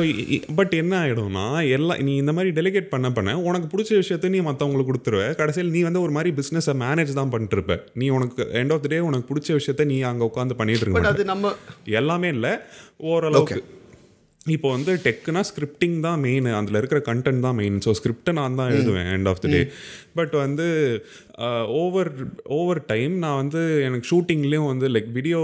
பட் 0.55 0.73
என்ன 0.81 0.93
ஆகிடும்னா 1.03 1.45
எல்லாம் 1.77 2.01
நீ 2.07 2.15
இந்த 2.15 2.33
மாதிரி 2.33 2.51
டெலிகேட் 2.59 2.89
பண்ண 2.91 3.07
பண்ண 3.11 3.39
உனக்கு 3.47 3.67
பிடிச்ச 3.73 3.91
விஷயத்த 4.01 4.29
நீ 4.35 4.39
மற்றவங்களுக்கு 4.39 4.91
கொடுத்துருவ. 4.91 5.23
கடைசியில் 5.35 5.73
நீ 5.75 5.81
வந்து 5.81 6.01
ஒரு 6.01 6.11
மாதிரி 6.11 6.31
பிஸ்னஸை 6.39 6.75
மேனேஜ் 6.83 7.13
தான் 7.13 7.33
பண்ணிட்டு 7.33 7.57
இருப்ப 7.57 7.75
நீ 8.01 8.07
உனக்கு 8.09 8.43
எண்ட் 8.61 8.73
ஆஃப் 8.73 8.83
த 8.85 8.87
டே 8.87 8.99
உனக்கு 9.09 9.27
பிடிச்ச 9.31 9.57
விஷயத்த 9.59 9.85
நீ 9.85 9.97
அங்கே 10.11 10.25
உட்காந்து 10.29 10.59
பண்ணிட்டு 10.61 10.85
இருக்க. 10.85 11.13
அது 11.15 11.25
நம்ம 11.25 11.53
எல்லாமே 11.99 12.29
இல்லை. 12.29 12.53
ஓரளவுக்கு. 13.11 13.59
இப்போ 14.55 14.67
வந்து 14.75 14.91
டெக்குனா 15.05 15.41
ஸ்கிரிப்டிங் 15.49 15.95
தான் 16.05 16.19
மெயின் 16.25 16.45
அதில் 16.59 16.79
இருக்கிற 16.81 16.99
கண்டென்ட் 17.09 17.45
தான் 17.45 17.57
மெயின் 17.59 17.77
ஸோ 17.85 17.91
ஸ்கிரிப்டை 17.99 18.33
நான் 18.39 18.57
தான் 18.59 18.69
எழுதுவேன் 18.73 19.09
end 19.15 19.29
of 19.31 19.41
the 19.43 19.51
day 19.53 19.61
but 20.19 20.35
வந்து 20.43 20.67
ஓவர் 21.81 22.11
ஓவர் 22.59 22.81
டைம் 22.93 23.15
நான் 23.23 23.39
வந்து 23.41 23.61
எனக்கு 23.87 24.09
ஷூட்டிங்லேயும் 24.11 24.69
வந்து 24.73 24.87
லைக் 24.95 25.09
வீடியோ 25.17 25.41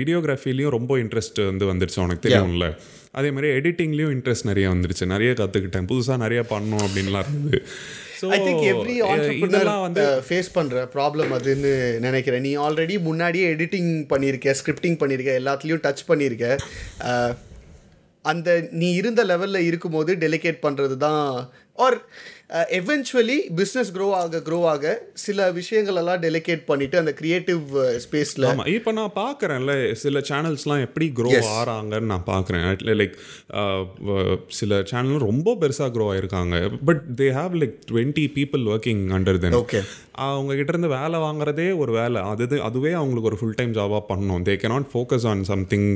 வீடியோகிராஃபிலையும் 0.00 0.74
ரொம்ப 0.78 0.98
இன்ட்ரெஸ்ட் 1.04 1.40
வந்து 1.50 1.66
வந்துருச்சு 1.72 2.04
உனக்கு 2.06 2.26
தெரியும்ல. 2.26 2.68
அதே 3.18 3.28
மாதிரி 3.34 3.48
எடிட்டிங்லேயும் 3.58 4.14
இன்ட்ரெஸ்ட் 4.16 4.48
நிறைய 4.50 4.66
வந்துருச்சு. 4.74 5.04
நிறைய 5.14 5.30
கற்றுக்கிட்டேன் 5.40 5.88
புதுசாக 5.90 6.18
நிறைய 6.24 6.40
பண்ணணும் 6.52 6.84
அப்படின்லாம் 6.86 7.24
இருந்தது. 7.26 7.60
ஸோ 8.20 8.28
ஐ 8.36 8.38
திங்க் 8.46 8.64
எவ்ரி 8.72 8.96
வந்து 9.86 10.04
ஃபேஸ் 10.26 10.50
பண்ற 10.56 10.84
ப்ராப்ளம் 10.96 11.32
அதுன்னு 11.38 11.72
நினைக்கிறேன். 12.06 12.44
நீ 12.48 12.52
ஆல்ரெடி 12.66 12.94
முன்னாடியே 13.08 13.46
எடிட்டிங் 13.54 13.92
பண்ணியிருக்க 14.12 14.56
ஸ்கிரிப்டிங் 14.60 14.98
பண்ணியிருக்க 15.02 15.32
எல்லாத்துலேயும் 15.42 15.84
டச் 15.86 16.06
பண்ணியிருக்க 16.12 16.46
அந்த 18.24 18.50
நீ 18.72 18.92
இருந்த 18.94 19.24
லெவலில் 19.24 19.66
இருக்கும்போது 19.66 20.14
டெலிகேட் 20.16 20.58
பண்ணுறது 20.62 20.96
தான் 20.96 21.24
ஆர் 21.78 21.96
எவென்ச்சுவலி 22.70 23.36
பிஸ்னஸ் 23.56 23.90
க்ரோ 23.94 24.08
ஆக 24.14 24.40
க்ரோ 24.40 24.58
ஆக 24.64 24.90
சில 25.14 25.50
விஷயங்கள் 25.50 25.96
எல்லாம் 25.96 26.20
டெலிகேட் 26.22 26.62
பண்ணிட்டு 26.64 26.98
அந்த 26.98 27.12
கிரியேட்டிவ் 27.12 27.62
ஸ்பேஸில் 27.98 28.46
ஆமாம் 28.50 28.66
இப்போ 28.66 28.92
நான் 28.92 29.14
பார்க்குறேன்ல 29.16 29.72
சில 29.94 30.20
சேனல்ஸ்லாம் 30.28 30.80
எப்படி 30.80 31.12
க்ரோ 31.14 31.30
ஆறாங்கன்னு 31.54 32.10
நான் 32.12 32.26
பார்க்குறேன் 32.26 32.66
லைக் 33.00 33.16
சில 34.52 34.82
சேனல் 34.82 35.26
ரொம்ப 35.26 35.56
பெருசாக 35.60 35.90
க்ரோ 35.94 36.06
ஆயிருக்காங்க. 36.12 36.56
But 36.84 37.02
they 37.16 37.28
have 37.32 37.54
like 37.54 37.76
twenty 37.90 38.26
people 38.36 38.64
working 38.68 39.04
under 39.10 39.38
them 39.38 39.58
okay 39.60 39.80
அவங்க 40.28 40.54
கிட்ட 40.58 40.72
இருந்து 40.72 40.90
வேலை 40.94 41.18
வாங்குறதே 41.24 41.68
ஒரு 41.82 41.92
வேலை. 41.98 42.20
அது 42.32 42.60
அதுவே 42.68 42.92
அவங்களுக்கு 42.98 43.30
ஒரு 43.30 43.38
ஃபுல் 43.40 43.56
டைம் 43.58 43.72
ஜாபாக 43.78 44.02
பண்ணணும். 44.10 44.42
They 44.48 44.54
cannot 44.62 44.88
focus 44.92 45.26
on 45.30 45.42
something 45.52 45.88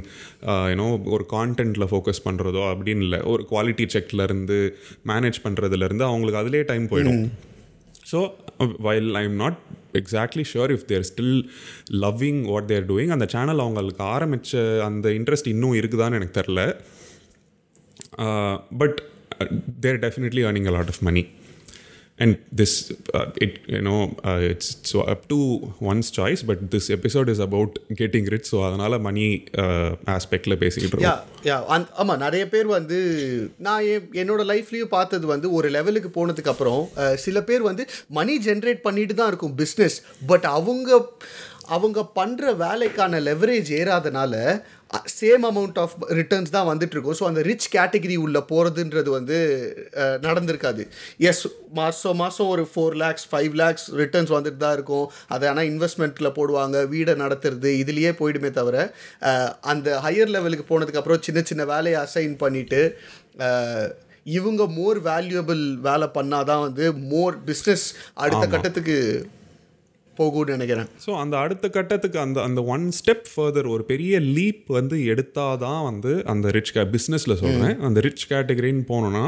you know 0.72 0.88
ஒரு 1.16 1.26
கான்டென்ட்டில் 1.34 1.88
ஃபோக்கஸ் 1.92 2.22
பண்ணுறதோ 2.26 2.64
அப்படின்னு 2.72 3.04
இல்லை. 3.08 3.20
ஒரு 3.32 3.44
குவாலிட்டி 3.52 3.86
செக்லேருந்து 3.96 4.58
மேனேஜ் 5.12 5.40
பண்ணுறதுலேருந்து 5.46 6.06
அவங்களுக்கு 6.10 6.42
அதிலே 6.42 6.62
டைம் 6.72 6.86
போயிடும். 6.92 7.22
So 8.12 8.20
while 8.88 9.10
I 9.20 9.24
am 9.30 9.40
not 9.44 9.58
exactly 10.00 10.44
sure 10.52 10.72
if 10.76 10.86
they're 10.90 11.06
still 11.10 11.36
loving 12.04 12.42
what 12.52 12.68
they're 12.72 12.86
doing 12.90 13.12
அந்த 13.16 13.26
சேனல் 13.34 13.62
அவங்களுக்கு 13.64 14.02
ஆரம்பித்த 14.14 14.62
அந்த 14.88 15.08
இன்ட்ரெஸ்ட் 15.18 15.50
இன்னும் 15.54 15.76
இருக்குதான்னு 15.80 16.18
எனக்கு 16.20 16.38
தெரில 16.40 16.62
but 18.82 18.98
they're 19.84 20.00
definitely 20.04 20.42
earning 20.48 20.70
a 20.70 20.74
lot 20.76 20.92
of 20.94 21.02
money 21.08 21.22
and 22.18 22.38
this 22.52 22.72
uh, 23.14 23.26
it 23.36 23.52
you 23.66 23.82
know 23.82 24.00
uh, 24.24 24.50
it's 24.50 24.68
so 24.90 25.00
up 25.12 25.22
to 25.28 25.38
one's 25.80 26.08
choice 26.10 26.40
but 26.42 26.58
this 26.70 26.86
episode 26.90 27.28
is 27.28 27.40
about 27.48 27.78
getting 28.00 28.24
rich. 28.34 28.46
So 28.52 28.58
அதனால 28.68 28.98
மணி 28.98 29.26
ஆஸ்பெக்ட்ல 30.16 30.54
uh, 30.56 30.62
பேசிக்கிட்டு 30.62 31.04
யா 31.06 31.14
இருக்கோம் 31.16 31.48
யா 31.48 31.58
அந் 31.74 31.86
ஆமாம் 32.02 32.18
நிறைய 32.18 32.44
பேர் 32.48 32.68
வந்து 32.76 32.98
நான் 33.58 33.84
என் 33.94 34.08
என்னோட 34.22 34.44
லைஃப்லேயும் 34.52 34.94
பார்த்தது 34.96 35.26
வந்து 35.26 35.48
ஒரு 35.58 35.70
லெவலுக்கு 35.70 36.10
போனதுக்கு 36.18 36.52
அப்புறம் 36.54 36.82
சில 37.16 37.42
பேர் 37.42 37.68
வந்து 37.70 37.86
மணி 38.18 38.36
ஜென்ரேட் 38.48 38.82
பண்ணிட்டு 38.88 39.16
தான் 39.20 39.30
இருக்கும் 39.32 39.56
பிஸ்னஸ் 39.58 39.98
பட் 40.26 40.48
அவங்க 40.56 40.90
அவங்க 41.76 42.00
பண்ணுற 42.14 42.56
வேலைக்கான 42.56 43.20
லெவரேஜ் 43.20 43.70
ஏறாதனால 43.80 44.34
சேம் 45.18 45.42
அமௌண்ட் 45.48 45.78
ஆஃப் 45.82 45.94
ரிட்டர்ன்ஸ் 46.18 46.52
தான் 46.54 46.68
வந்துட்டு 46.70 46.94
இருக்கும் 46.96 47.16
ஸோ 47.18 47.24
அந்த 47.30 47.40
ரிச் 47.48 47.66
கேட்டகரி 47.74 48.16
உள்ள 48.24 48.38
போகிறதுன்றது 48.50 49.10
வந்து 49.16 49.38
நடந்திருக்காது. 50.26 50.82
எஸ் 51.30 51.42
மாதம் 51.78 52.18
மாதம் 52.22 52.50
ஒரு 52.54 52.64
four 52.72 52.96
lakhs 53.02 53.26
five 53.32 53.54
lakhs 53.62 53.86
returns 54.00 54.32
வந்துட்டு 54.36 54.60
தான் 54.64 54.76
இருக்கும். 54.78 55.06
அதை 55.34 55.46
ஆனால் 55.52 55.68
இன்வெஸ்ட்மெண்ட்டில் 55.72 56.34
போடுவாங்க 56.38 56.76
வீடை 56.94 57.14
நடத்துறது 57.24 57.72
இதுலேயே 57.82 58.12
போயிடுமே 58.20 58.52
தவிர 58.60 58.76
அந்த 59.72 59.88
ஹையர் 60.06 60.34
லெவலுக்கு 60.36 60.66
போனதுக்கப்புறம் 60.72 61.24
சின்ன 61.28 61.42
சின்ன 61.52 61.64
வேலையை 61.74 61.98
அசைன் 62.06 62.36
பண்ணிவிட்டு 62.44 62.82
இவங்க 64.38 64.62
மோர் 64.78 64.98
வேல்யூபிள் 65.10 65.64
வேலை 65.88 66.06
பண்ணாதான் 66.16 66.64
வந்து 66.66 66.86
மோர் 67.12 67.36
பிஸ்னஸ் 67.48 67.86
அடுத்த 68.22 68.44
கட்டத்துக்கு 68.46 68.96
போகும்னு 70.18 70.56
நினைக்கிறேன். 70.56 70.88
ஸோ 71.06 71.10
அந்த 71.22 71.34
அடுத்த 71.44 71.68
கட்டத்துக்கு 71.76 72.18
அந்த 72.26 72.42
அந்த 72.48 72.62
ஒன் 72.74 72.84
ஸ்டெப் 72.98 73.28
ஃபர்தர் 73.34 73.70
ஒரு 73.74 73.84
பெரிய 73.92 74.20
லீப் 74.36 74.66
வந்து 74.78 74.98
எடுத்தாதான் 75.14 75.82
வந்து 75.90 76.12
அந்த 76.34 76.50
ரிச் 76.58 76.74
கே 76.76 76.84
பிஸ்னஸில் 76.96 77.40
சொல்கிறேன் 77.44 77.80
அந்த 77.88 78.00
ரிச் 78.08 78.26
கேட்டகரின்னு 78.34 78.86
போனோன்னா 78.92 79.24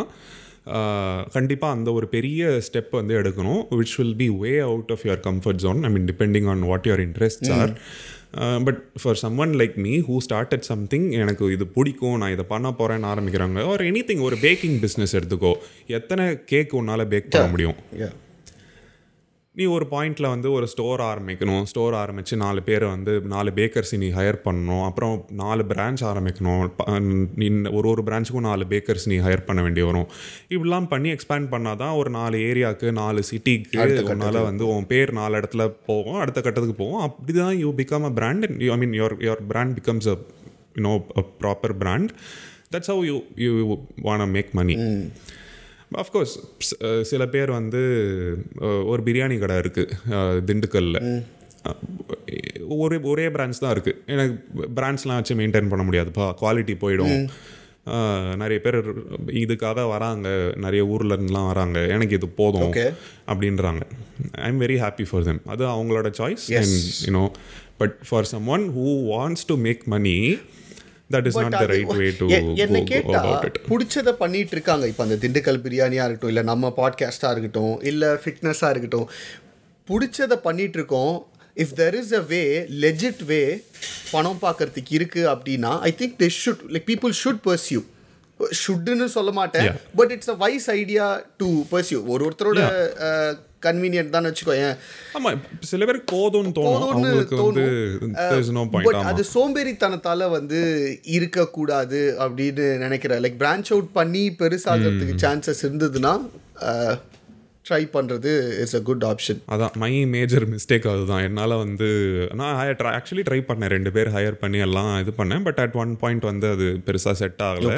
கண்டிப்பாக 1.35 1.75
அந்த 1.77 1.93
ஒரு 1.99 2.07
பெரிய 2.15 2.49
ஸ்டெப் 2.67 2.91
வந்து 2.91 3.15
எடுக்கணும் 3.21 3.61
which 3.79 3.95
will 3.99 4.17
be 4.17 4.29
way 4.43 4.53
out 4.67 4.91
of 4.95 5.05
your 5.07 5.23
comfort 5.29 5.63
zone 5.65 5.83
I 5.83 5.91
mean 5.91 6.09
depending 6.11 6.49
on 6.49 6.63
what 6.71 6.87
your 6.91 7.03
interests 7.07 7.53
are 7.59 7.73
but 8.67 8.81
for 9.03 9.19
someone 9.39 9.53
like 9.61 9.77
me 9.85 9.95
who 10.09 10.17
started 10.27 10.67
something 10.71 11.07
எனக்கு 11.23 11.53
இது 11.53 11.67
பிடிக்கும் 11.77 12.19
நான் 12.23 12.35
இதை 12.37 12.45
பண்ண 12.49 12.75
போகிறேன்னு 12.79 13.09
ஆரம்பிக்கிறாங்க 13.13 13.67
ஒரு 13.67 13.85
எனி 13.85 14.03
திங் 14.11 14.25
ஒரு 14.29 14.37
பேக்கிங் 14.43 14.77
பிஸ்னஸ் 14.85 15.17
எடுத்துக்கோ. 15.19 15.53
எத்தனை 15.99 16.27
கேக் 16.53 16.75
உன்னால் 16.81 17.09
பேக் 17.09 17.31
பண்ண 17.31 17.49
முடியும்? 17.55 17.79
நீ 19.61 19.65
ஒரு 19.77 19.87
பாயிண்டில் 19.91 20.29
வந்து 20.33 20.49
ஒரு 20.57 20.67
ஸ்டோர் 20.73 21.01
ஆரம்பிக்கணும். 21.09 21.65
ஸ்டோர் 21.71 21.95
ஆரம்பித்து 22.03 22.35
நாலு 22.43 22.61
பேரை 22.69 22.87
வந்து 22.93 23.13
நாலு 23.33 23.51
பேக்கர்ஸ் 23.57 23.93
நீ 24.03 24.09
ஹையர் 24.19 24.39
பண்ணணும். 24.45 24.85
அப்புறம் 24.89 25.17
நாலு 25.41 25.63
பிரான்ச் 25.73 26.03
ஆரம்பிக்கணும். 26.11 26.63
நீ 27.41 27.49
ஒரு 27.79 27.87
ஒரு 27.93 28.03
பிரான்ச்சுக்கும் 28.07 28.47
நாலு 28.49 28.67
பேக்கர்ஸ் 28.71 29.07
நீ 29.13 29.17
ஹையர் 29.27 29.45
பண்ண 29.49 29.63
வேண்டி 29.67 29.83
வரும். 29.89 30.07
இப்படிலாம் 30.55 30.89
பண்ணி 30.93 31.11
எக்ஸ்பேண்ட் 31.17 31.51
பண்ணால் 31.55 31.81
தான் 31.83 31.97
ஒரு 32.03 32.13
நாலு 32.19 32.39
ஏரியாவுக்கு 32.51 32.91
நாலு 33.01 33.23
சிட்டிக்கு 33.31 33.83
உன்னால் 34.15 34.41
வந்து 34.51 34.67
உன் 34.77 34.89
பேர் 34.93 35.13
நாலு 35.21 35.41
இடத்துல 35.41 35.67
போகும். 35.91 36.21
அடுத்த 36.23 36.39
கட்டத்துக்கு 36.47 36.79
போகும். 36.85 37.03
அப்படி 37.09 37.35
தான் 37.43 37.59
you 37.65 37.73
become 37.83 38.07
a 38.11 38.13
brand 38.21 38.49
I 38.77 38.79
mean 38.85 38.97
your 39.01 39.17
your 39.27 39.45
brand 39.53 39.77
becomes 39.81 40.09
a 40.15 40.17
you know 40.79 40.95
a 41.23 41.25
proper 41.43 41.77
brand 41.85 42.13
that's 42.75 42.93
how 42.93 43.05
you 43.11 43.19
you 43.45 43.53
want 44.09 44.27
make 44.39 44.51
money 44.61 44.77
of course 45.99 46.35
சில 47.11 47.23
பேர் 47.35 47.51
வந்து 47.51 47.83
ஒரு 48.93 49.01
பிரியாணி 49.07 49.39
கடை 49.39 49.57
இருக்குது 49.57 49.95
திண்டுக்கல்லில் 50.49 51.23
ஒரே 52.83 52.99
ஒரே 53.13 53.25
பிரான்ச் 53.37 53.63
தான் 53.63 53.75
இருக்குது 53.77 53.99
எனக்கு 54.13 54.37
பிரான்ச்லாம் 54.77 55.19
வச்சு 55.21 55.35
மெயின்டைன் 55.41 55.71
பண்ண 55.73 55.83
முடியாதுப்பா. 55.89 56.27
குவாலிட்டி 56.43 56.75
போயிடும். 56.83 57.17
நிறைய 58.41 58.59
பேர் 58.65 58.79
இதுக்காக 59.43 59.87
வராங்க. 59.93 60.29
நிறைய 60.65 60.83
ஊர்ல 60.93 61.17
இருந்துலாம் 61.17 61.49
வராங்க. 61.53 61.79
எனக்கு 61.95 62.17
இது 62.19 62.29
போதும். 62.41 62.73
அப்படின்றாங்க. 63.33 63.83
I 64.33 64.49
am 64.53 64.61
very 64.61 64.77
happy 64.85 65.07
for 65.11 65.27
them 65.29 65.43
அது 65.55 65.65
அவங்களோட 65.75 66.11
choice 66.21 66.47
and 66.61 66.77
you know 67.07 67.25
but 67.83 67.97
for 68.09 68.29
someone 68.55 68.67
who 68.79 68.89
wants 69.13 69.47
to 69.47 69.57
make 69.67 69.83
money 69.95 70.17
that 71.13 71.27
is 71.27 71.39
not 71.39 71.53
the 71.53 71.67
right 71.67 71.93
way 71.93 72.15
to 72.19 72.29
என்னை 72.55 72.85
கேட்டா 72.85 73.19
அபவுட் 73.21 73.45
இட் 73.45 73.61
பிடிச்சத 73.69 74.13
பண்ணிட்டு 74.13 74.51
இருக்காங்க 74.51 74.87
இப்போ 74.87 75.05
அந்த 75.05 75.15
திண்டுக்கல் 75.15 75.61
பிரியாணியா 75.61 76.05
இருக்கட்டும் 76.05 76.29
இல்லை 76.29 76.43
நம்ம 76.43 76.73
பாட்காஸ்டா 76.77 77.31
இருக்கட்டும் 77.31 77.81
இல்லை 77.83 78.09
ஃபிட்னஸாக 78.09 78.71
இருக்கட்டும் 78.71 79.09
பிடிச்சத 79.89 80.37
பண்ணிட்டு 80.37 80.79
இருக்கோம் 80.79 81.27
if 81.57 81.73
there 81.77 81.95
is 81.95 82.15
a 82.15 82.21
way 82.21 82.67
legit 82.81 83.25
way 83.25 83.65
பணம் 84.11 84.39
பார்க்கறதுக்கு 84.43 84.89
இருக்கு 84.89 85.29
அப்படின்னா 85.29 85.81
I 85.81 85.95
think 85.99 86.15
they 86.19 86.31
should 86.45 86.63
like 86.69 86.87
people 86.87 87.13
should 87.25 87.43
pursue 87.45 87.83
ஷுட்டுன்னு 88.67 89.05
சொல்ல 89.05 89.31
மாட்டேன். 89.31 89.73
But 89.97 90.11
it's 90.11 90.29
a 90.29 90.35
wise 90.35 90.71
idea 90.71 91.25
to 91.37 91.49
pursue 91.73 92.05
ஒரு 92.07 92.23
ஒருத்தரோட 92.25 92.61
கன்வீனியன்ட் 93.67 94.15
தான் 94.15 94.27
வச்சுக்கோ 94.29 94.55
ஆமா 95.19 95.31
சில 95.71 95.85
பேருக்கு 95.89 96.09
போதும்னு 96.17 96.53
தோணும். 96.59 96.95
பட் 98.89 99.09
அது 99.11 99.25
சோம்பேறித்தனத்தால 99.35 100.31
வந்து 100.39 100.61
இருக்கக்கூடாது 101.19 102.01
அப்படின்னு 102.27 102.67
நினைக்கிறேன். 102.85 103.23
லைக் 103.27 103.41
பிரான்ச் 103.45 103.73
அவுட் 103.75 103.95
பண்ணி 104.01 104.25
பெருசாகிறதுக்கு 104.43 105.23
சான்சஸ் 105.27 105.65
இருந்ததுன்னா 105.69 106.15
ட்ரை 107.69 107.85
பண்ணுறது 107.95 108.31
இஸ் 108.63 108.75
அ 108.77 108.79
குட் 108.87 109.05
ஆப்ஷன் 109.09 109.41
அதான் 109.55 109.75
மை 109.83 109.91
மேஜர் 110.15 110.47
மிஸ்டேக் 110.53 110.87
அதுதான். 110.93 111.25
என்னால் 111.27 111.55
வந்து 111.65 111.89
நான் 112.41 112.57
ட்ரை 112.81 112.93
ஆக்சுவலி 112.99 113.25
ட்ரை 113.29 113.39
பண்ணேன். 113.51 113.73
ரெண்டு 113.75 113.91
பேர் 113.97 114.09
ஹையர் 114.15 114.39
பண்ணி 114.41 114.59
எல்லாம் 114.67 114.91
இது 115.03 115.13
பண்ணேன். 115.19 115.45
பட் 115.49 115.61
அட் 115.65 115.77
ஒன் 115.83 115.93
பாயிண்ட் 116.03 116.25
வந்து 116.31 116.47
அது 116.55 116.67
பெருசாக 116.87 117.15
செட் 117.23 117.43
ஆகலை. 117.49 117.77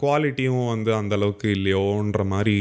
குவாலிட்டியும் 0.00 0.66
வந்து 0.72 0.90
அந்த 0.98 1.14
அளவுக்கு 1.18 1.46
இல்லையோன்ற 1.56 2.24
மாதிரி 2.32 2.56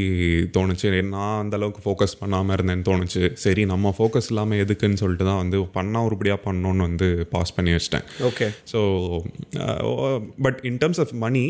தோணுச்சு. 0.55 0.87
நான் 1.15 1.39
அந்த 1.41 1.55
அளவுக்கு 1.59 1.81
ஃபோக்கஸ் 1.85 2.15
பண்ணாமல் 2.21 2.55
இருந்தேன்னு 2.55 2.85
தோணுச்சு. 2.89 3.21
சரி 3.43 3.63
நம்ம 3.71 3.93
ஃபோக்கஸ் 3.97 4.29
இல்லாமல் 4.31 4.61
எதுக்குன்னு 4.63 5.01
சொல்லிட்டு 5.03 5.27
தான் 5.29 5.41
வந்து 5.43 5.59
பண்ணால் 5.77 6.07
உருப்படியாக 6.07 6.41
பண்ணணும்னு 6.47 6.87
வந்து 6.89 7.09
பாஸ் 7.35 7.55
பண்ணி 7.57 7.73
வச்சிட்டேன். 7.75 8.07
Okay 8.29 8.47
so 8.73 8.81
but 10.47 10.59
in 10.71 10.79
terms 10.83 11.01
of 11.05 11.13
money 11.25 11.45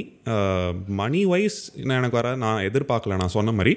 money 1.01 1.23
wise 1.33 1.59
எனக்கு 1.99 2.19
வர 2.21 2.35
நான் 2.45 2.65
எதிர்பார்க்கல 2.69 3.21
நான் 3.23 3.35
சொன்ன 3.37 3.55
மாதிரி. 3.59 3.75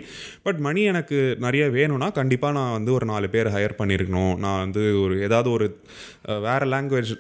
பட் 0.49 0.61
மணி 0.69 0.83
எனக்கு 0.93 1.19
நிறைய 1.47 1.65
வேணும்னா 1.79 2.11
கண்டிப்பாக 2.21 2.57
நான் 2.61 2.77
வந்து 2.79 2.93
ஒரு 2.99 3.09
நாலு 3.13 3.29
பேர் 3.37 3.55
ஹையர் 3.57 3.81
பண்ணியிருக்கணும் 3.81 4.37
நான் 4.47 4.63
வந்து 4.65 4.85
ஒரு 5.05 5.17
ஏதாவது 5.29 5.51
ஒரு 5.57 5.69
வேற 6.49 6.61
லாங்குவேஜ் 6.75 7.13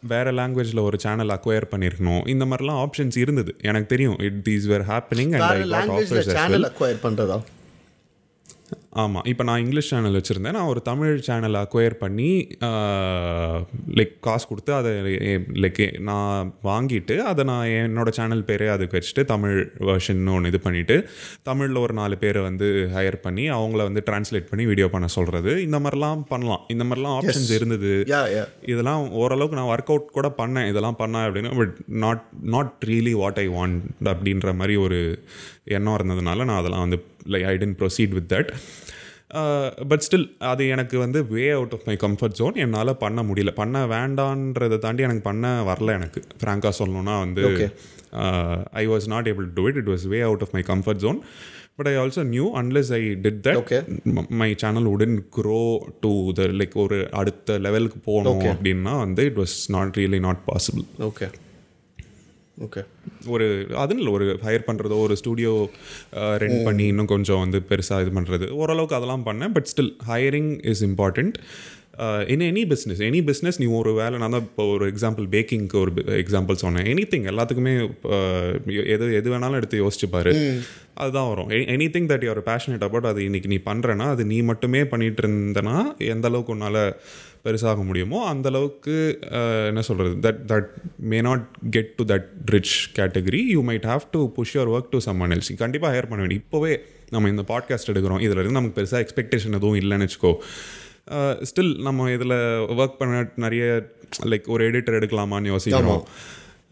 வேற 0.00 0.32
லாங்குவேஜில் 0.32 0.80
ஒரு 0.80 0.98
சேனல் 0.98 1.28
அக்வயர் 1.28 1.66
பண்ணியிருக்கணும் 1.70 2.28
இந்த 2.28 2.44
மாதிரிலாம் 2.44 2.80
ஆப்ஷன்ஸ் 2.84 3.16
இருந்தது. 3.16 3.56
எனக்கு 3.62 3.86
தெரியும். 3.86 4.16
It 4.18 4.42
these 4.48 4.66
were 4.66 4.80
happening 4.80 5.32
and 5.32 5.42
I 5.42 5.68
got 5.68 5.88
offers 5.88 6.30
channel 6.30 6.70
acquire 6.70 6.98
பண்ணுறதா 7.02 7.38
ஆமாம் 8.90 9.22
இப்போ 9.24 9.44
நான் 9.44 9.58
இங்கிலீஷ் 9.58 9.88
சேனல் 9.88 10.20
வச்சுருந்தேன். 10.20 10.56
நான் 10.56 10.70
ஒரு 10.72 10.82
தமிழ் 10.82 11.18
சேனல் 11.20 11.54
அக்வயர் 11.54 11.94
பண்ணி 11.94 12.48
லைக் 13.98 14.14
காசு 14.20 14.48
கொடுத்து 14.48 14.72
அதை 14.74 14.92
லைக் 15.62 16.00
நான் 16.00 16.54
வாங்கிட்டு 16.64 17.16
அதை 17.18 17.44
நான் 17.44 17.66
என்னோட 17.66 18.08
சேனல் 18.08 18.42
பேரே 18.42 18.68
அதுக்கு 18.68 18.98
வச்சுட்டு 18.98 19.24
தமிழ் 19.24 19.72
வெர்ஷன் 19.78 20.32
ஒன்று 20.34 20.50
இது 20.52 20.60
பண்ணிவிட்டு 20.64 21.04
தமிழில் 21.42 21.76
ஒரு 21.76 21.94
நாலு 21.94 22.18
பேரை 22.18 22.42
வந்து 22.42 22.90
ஹையர் 22.94 23.16
பண்ணி 23.16 23.50
அவங்கள 23.50 23.82
வந்து 23.88 24.02
டிரான்ஸ்லேட் 24.06 24.48
பண்ணி 24.50 24.66
வீடியோ 24.66 24.88
பண்ண 24.88 25.06
சொல்கிறது 25.06 25.62
இந்த 25.62 25.78
மாதிரிலாம் 25.78 26.22
பண்ணலாம். 26.28 26.64
இந்த 26.68 26.84
மாதிரிலாம் 26.84 27.18
ஆப்ஷன்ஸ் 27.18 27.52
இருந்தது. 27.54 28.04
இதெல்லாம் 28.66 29.10
ஓரளவுக்கு 29.10 29.56
நான் 29.56 29.78
ஒர்க் 29.78 29.92
அவுட் 29.92 30.10
கூட 30.10 30.34
பண்ணேன். 30.36 30.68
இதெல்லாம் 30.68 30.98
பண்ணேன் 30.98 31.26
அப்படின்னா 31.28 31.56
but 31.56 31.76
not 31.86 32.24
not 32.42 32.82
really 32.86 33.12
what 33.12 33.36
I 33.36 33.48
want 33.48 33.80
அப்படின்ற 34.04 34.54
மாதிரி 34.54 34.76
ஒரு 34.76 35.22
எண்ணம் 35.64 35.96
இருந்ததுனால 35.96 36.44
நான் 36.44 36.58
அதெல்லாம் 36.58 36.80
வந்து 36.80 37.04
like 37.32 37.46
I 37.46 37.54
tend 37.56 37.78
proceed 37.82 38.14
with 38.18 38.30
that 38.32 38.50
but 39.88 40.04
still 40.06 40.26
அது 40.50 40.62
எனக்கு 40.68 40.96
வந்து 40.98 41.18
way 41.26 41.44
out 41.50 41.72
of 41.72 41.84
my 41.86 41.96
comfort 42.04 42.36
zone 42.38 42.54
என்னால் 42.56 42.92
பண்ண 42.96 43.22
முடியல. 43.22 43.50
பண்ண 43.52 43.86
வேண்டான்றதை 43.86 44.78
தாண்டி 44.78 45.02
எனக்கு 45.02 45.22
பண்ண 45.22 45.46
வரல 45.62 45.92
எனக்கு. 45.92 46.20
ஃப்ராங்காக 46.40 46.72
சொல்லணும்னா 46.78 47.14
வந்து 47.18 47.44
I 48.74 48.84
was 48.86 49.08
not 49.08 49.28
able 49.28 49.48
to 49.54 49.64
it 49.68 49.76
it 49.76 49.90
was 49.90 50.06
way 50.06 50.20
out 50.20 50.44
of 50.46 50.52
my 50.52 50.62
comfort 50.62 51.02
zone 51.04 51.18
but 51.76 51.88
I 51.88 51.94
also 51.96 52.22
knew 52.28 52.46
unless 52.56 52.92
I 52.92 53.02
did 53.24 53.42
that 53.46 53.58
Okay. 53.58 53.80
My 54.40 54.48
channel 54.54 54.86
உடன் 54.86 55.16
க்ரோ 55.36 55.60
டு 56.00 56.12
த 56.32 56.46
லைக் 56.60 56.76
ஒரு 56.76 56.98
அடுத்த 57.12 57.58
லெவலுக்கு 57.58 58.00
போகணும் 58.04 58.40
அப்படின்னா 58.52 58.94
வந்து 58.98 59.24
it 59.24 59.38
was 59.38 59.56
not 59.70 59.98
really 60.00 60.20
not 60.20 60.42
possible 60.48 60.86
okay 61.08 61.28
okay 62.64 62.82
ஒரு 63.28 63.46
அதுன்னு 63.76 64.02
இல்லை 64.02 64.12
ஒரு 64.12 64.26
ஹையர் 64.42 64.66
பண்ணுறதோ 64.66 64.96
ஒரு 65.00 65.14
ஸ்டூடியோ 65.16 65.52
ரெண்ட் 66.42 66.60
பண்ணி 66.64 66.86
இன்னும் 66.86 67.06
கொஞ்சம் 67.06 67.38
வந்து 67.38 67.58
பெருசாக 67.68 68.04
இது 68.04 68.12
பண்ணுறது 68.18 68.46
ஓரளவுக்கு 68.52 68.98
அதெல்லாம் 68.98 69.26
பண்ணேன் 69.26 69.52
but 69.52 69.68
still 69.72 69.92
hiring 70.06 70.52
is 70.64 70.82
important 70.82 71.36
in 72.32 72.42
any 72.48 72.62
business 72.72 73.00
any 73.06 73.20
business 73.28 73.56
நீ 73.60 73.66
ஒரு 73.78 73.92
வேலை 74.00 74.16
நான் 74.22 74.34
தான் 74.34 74.44
இப்போ 74.48 74.64
ஒரு 74.74 74.84
எக்ஸாம்பிள் 74.92 75.24
பேக்கிங்க்கு 75.32 75.76
ஒரு 75.84 75.92
எக்ஸாம்பிள் 76.22 76.60
சொன்னேன். 76.62 76.86
எனி 76.92 77.04
திங் 77.12 77.26
எல்லாத்துக்குமே 77.32 77.72
uh, 78.16 78.84
எது 78.94 79.06
எது 79.20 79.28
வேணாலும் 79.32 79.58
எடுத்து 79.60 79.80
யோசிச்சு 79.84 80.08
பாரு. 80.10 80.32
அதுதான் 81.02 81.28
வரும். 81.30 81.50
Anything 81.94 82.08
that 82.12 82.26
you're 82.26 82.42
passionate 82.50 82.84
about 82.88 83.08
அது 83.10 83.20
இன்னைக்கு 83.28 83.50
நீ 83.54 83.58
பண்ணுறேன்னா 83.70 84.06
அது 84.14 84.24
நீ 84.32 84.38
மட்டுமே 84.50 84.82
பண்ணிட்டு 84.92 85.22
இருந்தனா 85.24 85.76
எந்த 86.14 86.26
அளவுக்கு 86.30 86.54
உன்னால் 86.56 86.80
பெருசாக 87.46 87.82
முடியுமோ 87.88 88.20
அந்த 88.32 88.48
அளவுக்கு 88.52 88.96
uh, 89.40 89.62
என்ன 89.70 89.82
சொல்கிறது 89.90 90.16
that 90.26 90.42
that 90.52 90.70
may 91.12 91.20
not 91.28 91.46
get 91.76 91.92
to 91.98 92.06
that 92.14 92.28
rich 92.56 92.76
category 92.98 93.42
you 93.54 93.62
might 93.70 93.88
have 93.92 94.06
to 94.16 94.22
push 94.38 94.54
your 94.58 94.72
work 94.76 94.92
to 94.94 95.00
some 95.08 95.30
else 95.30 95.52
கண்டிப்பாக 95.64 95.92
ஹையர் 95.94 96.10
பண்ண 96.12 96.22
வேண்டிய 96.24 96.42
இப்போவே 96.44 96.74
நம்ம 97.14 97.28
இந்த 97.28 97.42
பாட்காஸ்ட் 97.52 97.90
எடுக்கிறோம். 97.92 98.22
இதில் 98.26 98.40
இருந்து 98.42 98.60
நமக்கு 98.60 98.78
பெருசாக 98.78 99.02
எக்ஸ்பெக்டேஷன் 99.04 99.56
எதுவும் 99.58 99.80
இல்லைன்னு 99.82 100.06
வச்சுக்கோ. 100.06 100.32
ஸ்டில் 101.16 101.82
நம்ம 101.82 102.10
இதில் 102.10 102.36
ஒர்க் 102.76 102.98
பண்ண 102.98 103.30
நிறைய 103.36 103.86
லைக் 104.24 104.46
ஒரு 104.46 104.70
எடிட்டர் 104.70 104.98
எடுக்கலாமான்னு 104.98 105.44
யோசிக்கிறோம். 105.44 106.06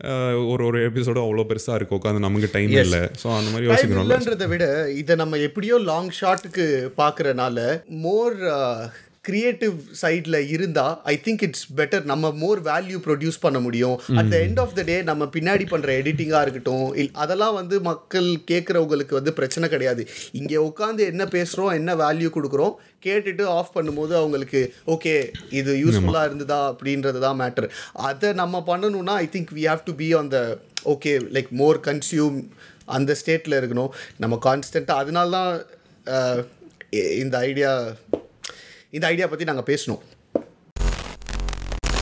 Uh, 0.04 0.48
ஒரு 0.48 0.64
ஒரு 0.64 0.90
எபிசோடும் 0.90 1.26
அவ்வளோ 1.26 1.44
பெருசாக 1.48 1.74
இருக்கு 1.74 1.96
உட்காந்து 1.96 2.18
நமக்கு 2.18 2.48
டைம் 2.52 2.70
இல்லை. 2.70 2.98
ஸோ 2.98 3.36
அந்த 3.36 3.50
மாதிரி 3.50 3.92
இல்லைன்றதை 3.92 4.48
விட 4.48 4.92
இதை 4.92 5.16
நம்ம 5.16 5.36
எப்படியோ 5.36 5.78
லாங் 5.78 6.10
ஷாட்டுக்கு 6.20 6.90
பார்க்குறனால 6.96 7.84
மோர் 7.86 8.36
கிரியேட்டிவ் 9.28 9.76
சைடில் 10.00 10.38
இருந்தால் 10.54 10.94
ஐ 11.12 11.14
திங்க் 11.26 11.42
இட்ஸ் 11.46 11.64
பெட்டர் 11.78 12.04
நம்ம 12.12 12.30
மோர் 12.42 12.60
வேல்யூ 12.70 12.98
ப்ரொடியூஸ் 13.06 13.38
பண்ண 13.44 13.58
முடியும். 13.66 13.96
At 14.20 14.30
the 14.32 14.36
end 14.46 14.60
of 14.64 14.74
the 14.78 14.82
day 14.90 14.96
நம்ம 15.10 15.28
பின்னாடி 15.36 15.64
பண்ணுற 15.72 15.90
எடிட்டிங்காக 16.00 16.42
இருக்கட்டும் 16.46 16.86
இல் 17.02 17.10
அதெல்லாம் 17.24 17.56
வந்து 17.60 17.78
மக்கள் 17.90 18.28
கேட்குறவங்களுக்கு 18.50 19.18
வந்து 19.18 19.32
பிரச்சனை 19.38 19.68
கிடையாது. 19.74 20.04
இங்கே 20.40 20.58
உட்காந்து 20.68 21.02
என்ன 21.12 21.24
பேசுகிறோம் 21.36 21.72
என்ன 21.80 21.96
வேல்யூ 22.04 22.30
கொடுக்குறோம் 22.36 22.74
கேட்டுட்டு 23.06 23.44
ஆஃப் 23.56 23.74
பண்ணும்போது 23.76 24.12
அவங்களுக்கு 24.20 24.60
ஓகே 24.94 25.14
இது 25.58 25.72
யூஸ்ஃபுல்லாக 25.82 26.28
இருந்ததா? 26.28 26.60
அப்படின்றது 26.72 27.18
தான் 27.26 27.38
மேட்டர் 27.42 27.68
அதை 28.10 28.30
நம்ம 28.42 28.62
பண்ணணும்னா 28.70 29.16
I 29.24 29.26
think 29.34 29.52
we 29.58 29.64
have 29.70 29.82
to 29.88 29.94
be 30.02 30.08
on 30.20 30.30
the 30.36 30.40
okay 30.94 31.12
like 31.36 31.50
more 31.62 31.80
consume 31.88 32.38
அந்த 32.96 33.16
ஸ்டேட்டில் 33.20 33.58
இருக்கணும். 33.60 33.92
நம்ம 34.24 34.34
கான்ஸ்டண்ட்டாக 34.48 35.02
அதனால 35.04 35.30
தான் 35.36 35.52
இந்த 37.22 37.36
ஐடியா 37.48 37.72
இந்த 38.92 39.06
ஐடியா 39.06 39.26
பற்றி 39.26 39.44
நாங்கள் 39.44 39.68
பேசணும். 39.72 40.02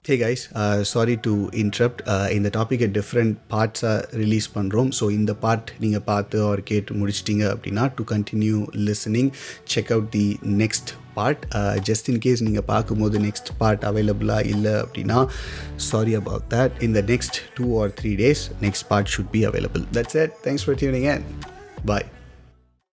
Hey 0.08 0.14
guys 0.22 0.42
sorry 0.90 1.14
to 1.26 1.30
interrupt 1.60 2.00
இந்த 2.32 2.48
டாப்பிக்கை 2.56 2.88
டிஃப்ரெண்ட் 2.96 3.34
பார்ட்ஸாக 3.52 4.00
ரிலீஸ் 4.22 4.48
பண்ணுறோம் 4.56 4.90
ஸோ 4.98 5.04
இந்த 5.10 5.32
பார்ட் 5.34 5.70
நீங்கள் 5.80 6.04
பார்த்து 6.08 6.42
அவர் 6.46 6.62
கேட்டு 6.62 6.94
முடிச்சிட்டிங்க 6.94 7.44
அப்படின்னா 7.54 7.84
to 7.98 8.04
continue 8.12 8.58
listening 8.88 9.30
check 9.74 9.92
out 9.96 10.10
the 10.10 10.26
next 10.62 10.92
part 11.14 11.44
just 11.88 12.10
in 12.12 12.20
case 12.26 12.42
நீங்கள் 12.42 12.68
பார்க்கும்போது 12.72 13.18
நெக்ஸ்ட் 13.18 13.52
பார்ட் 13.58 13.86
அவைலபிளாக 13.90 14.50
இல்லை 14.54 14.74
அப்படின்னா 14.84 15.18
சாரி 15.90 16.14
அபவுட் 16.14 16.46
தட் 16.54 16.76
இந்த 16.82 17.02
next 17.12 17.38
two 17.58 17.68
or 17.82 17.94
three 18.00 18.12
days 18.16 18.44
next 18.66 18.88
part 18.92 19.12
should 19.14 19.32
be 19.36 19.42
available 19.52 19.84
that's 19.98 20.16
that's 20.16 20.44
thanks 20.46 20.66
for 20.66 20.78
tuning 20.82 21.08
and 21.14 21.26
bye 21.86 22.06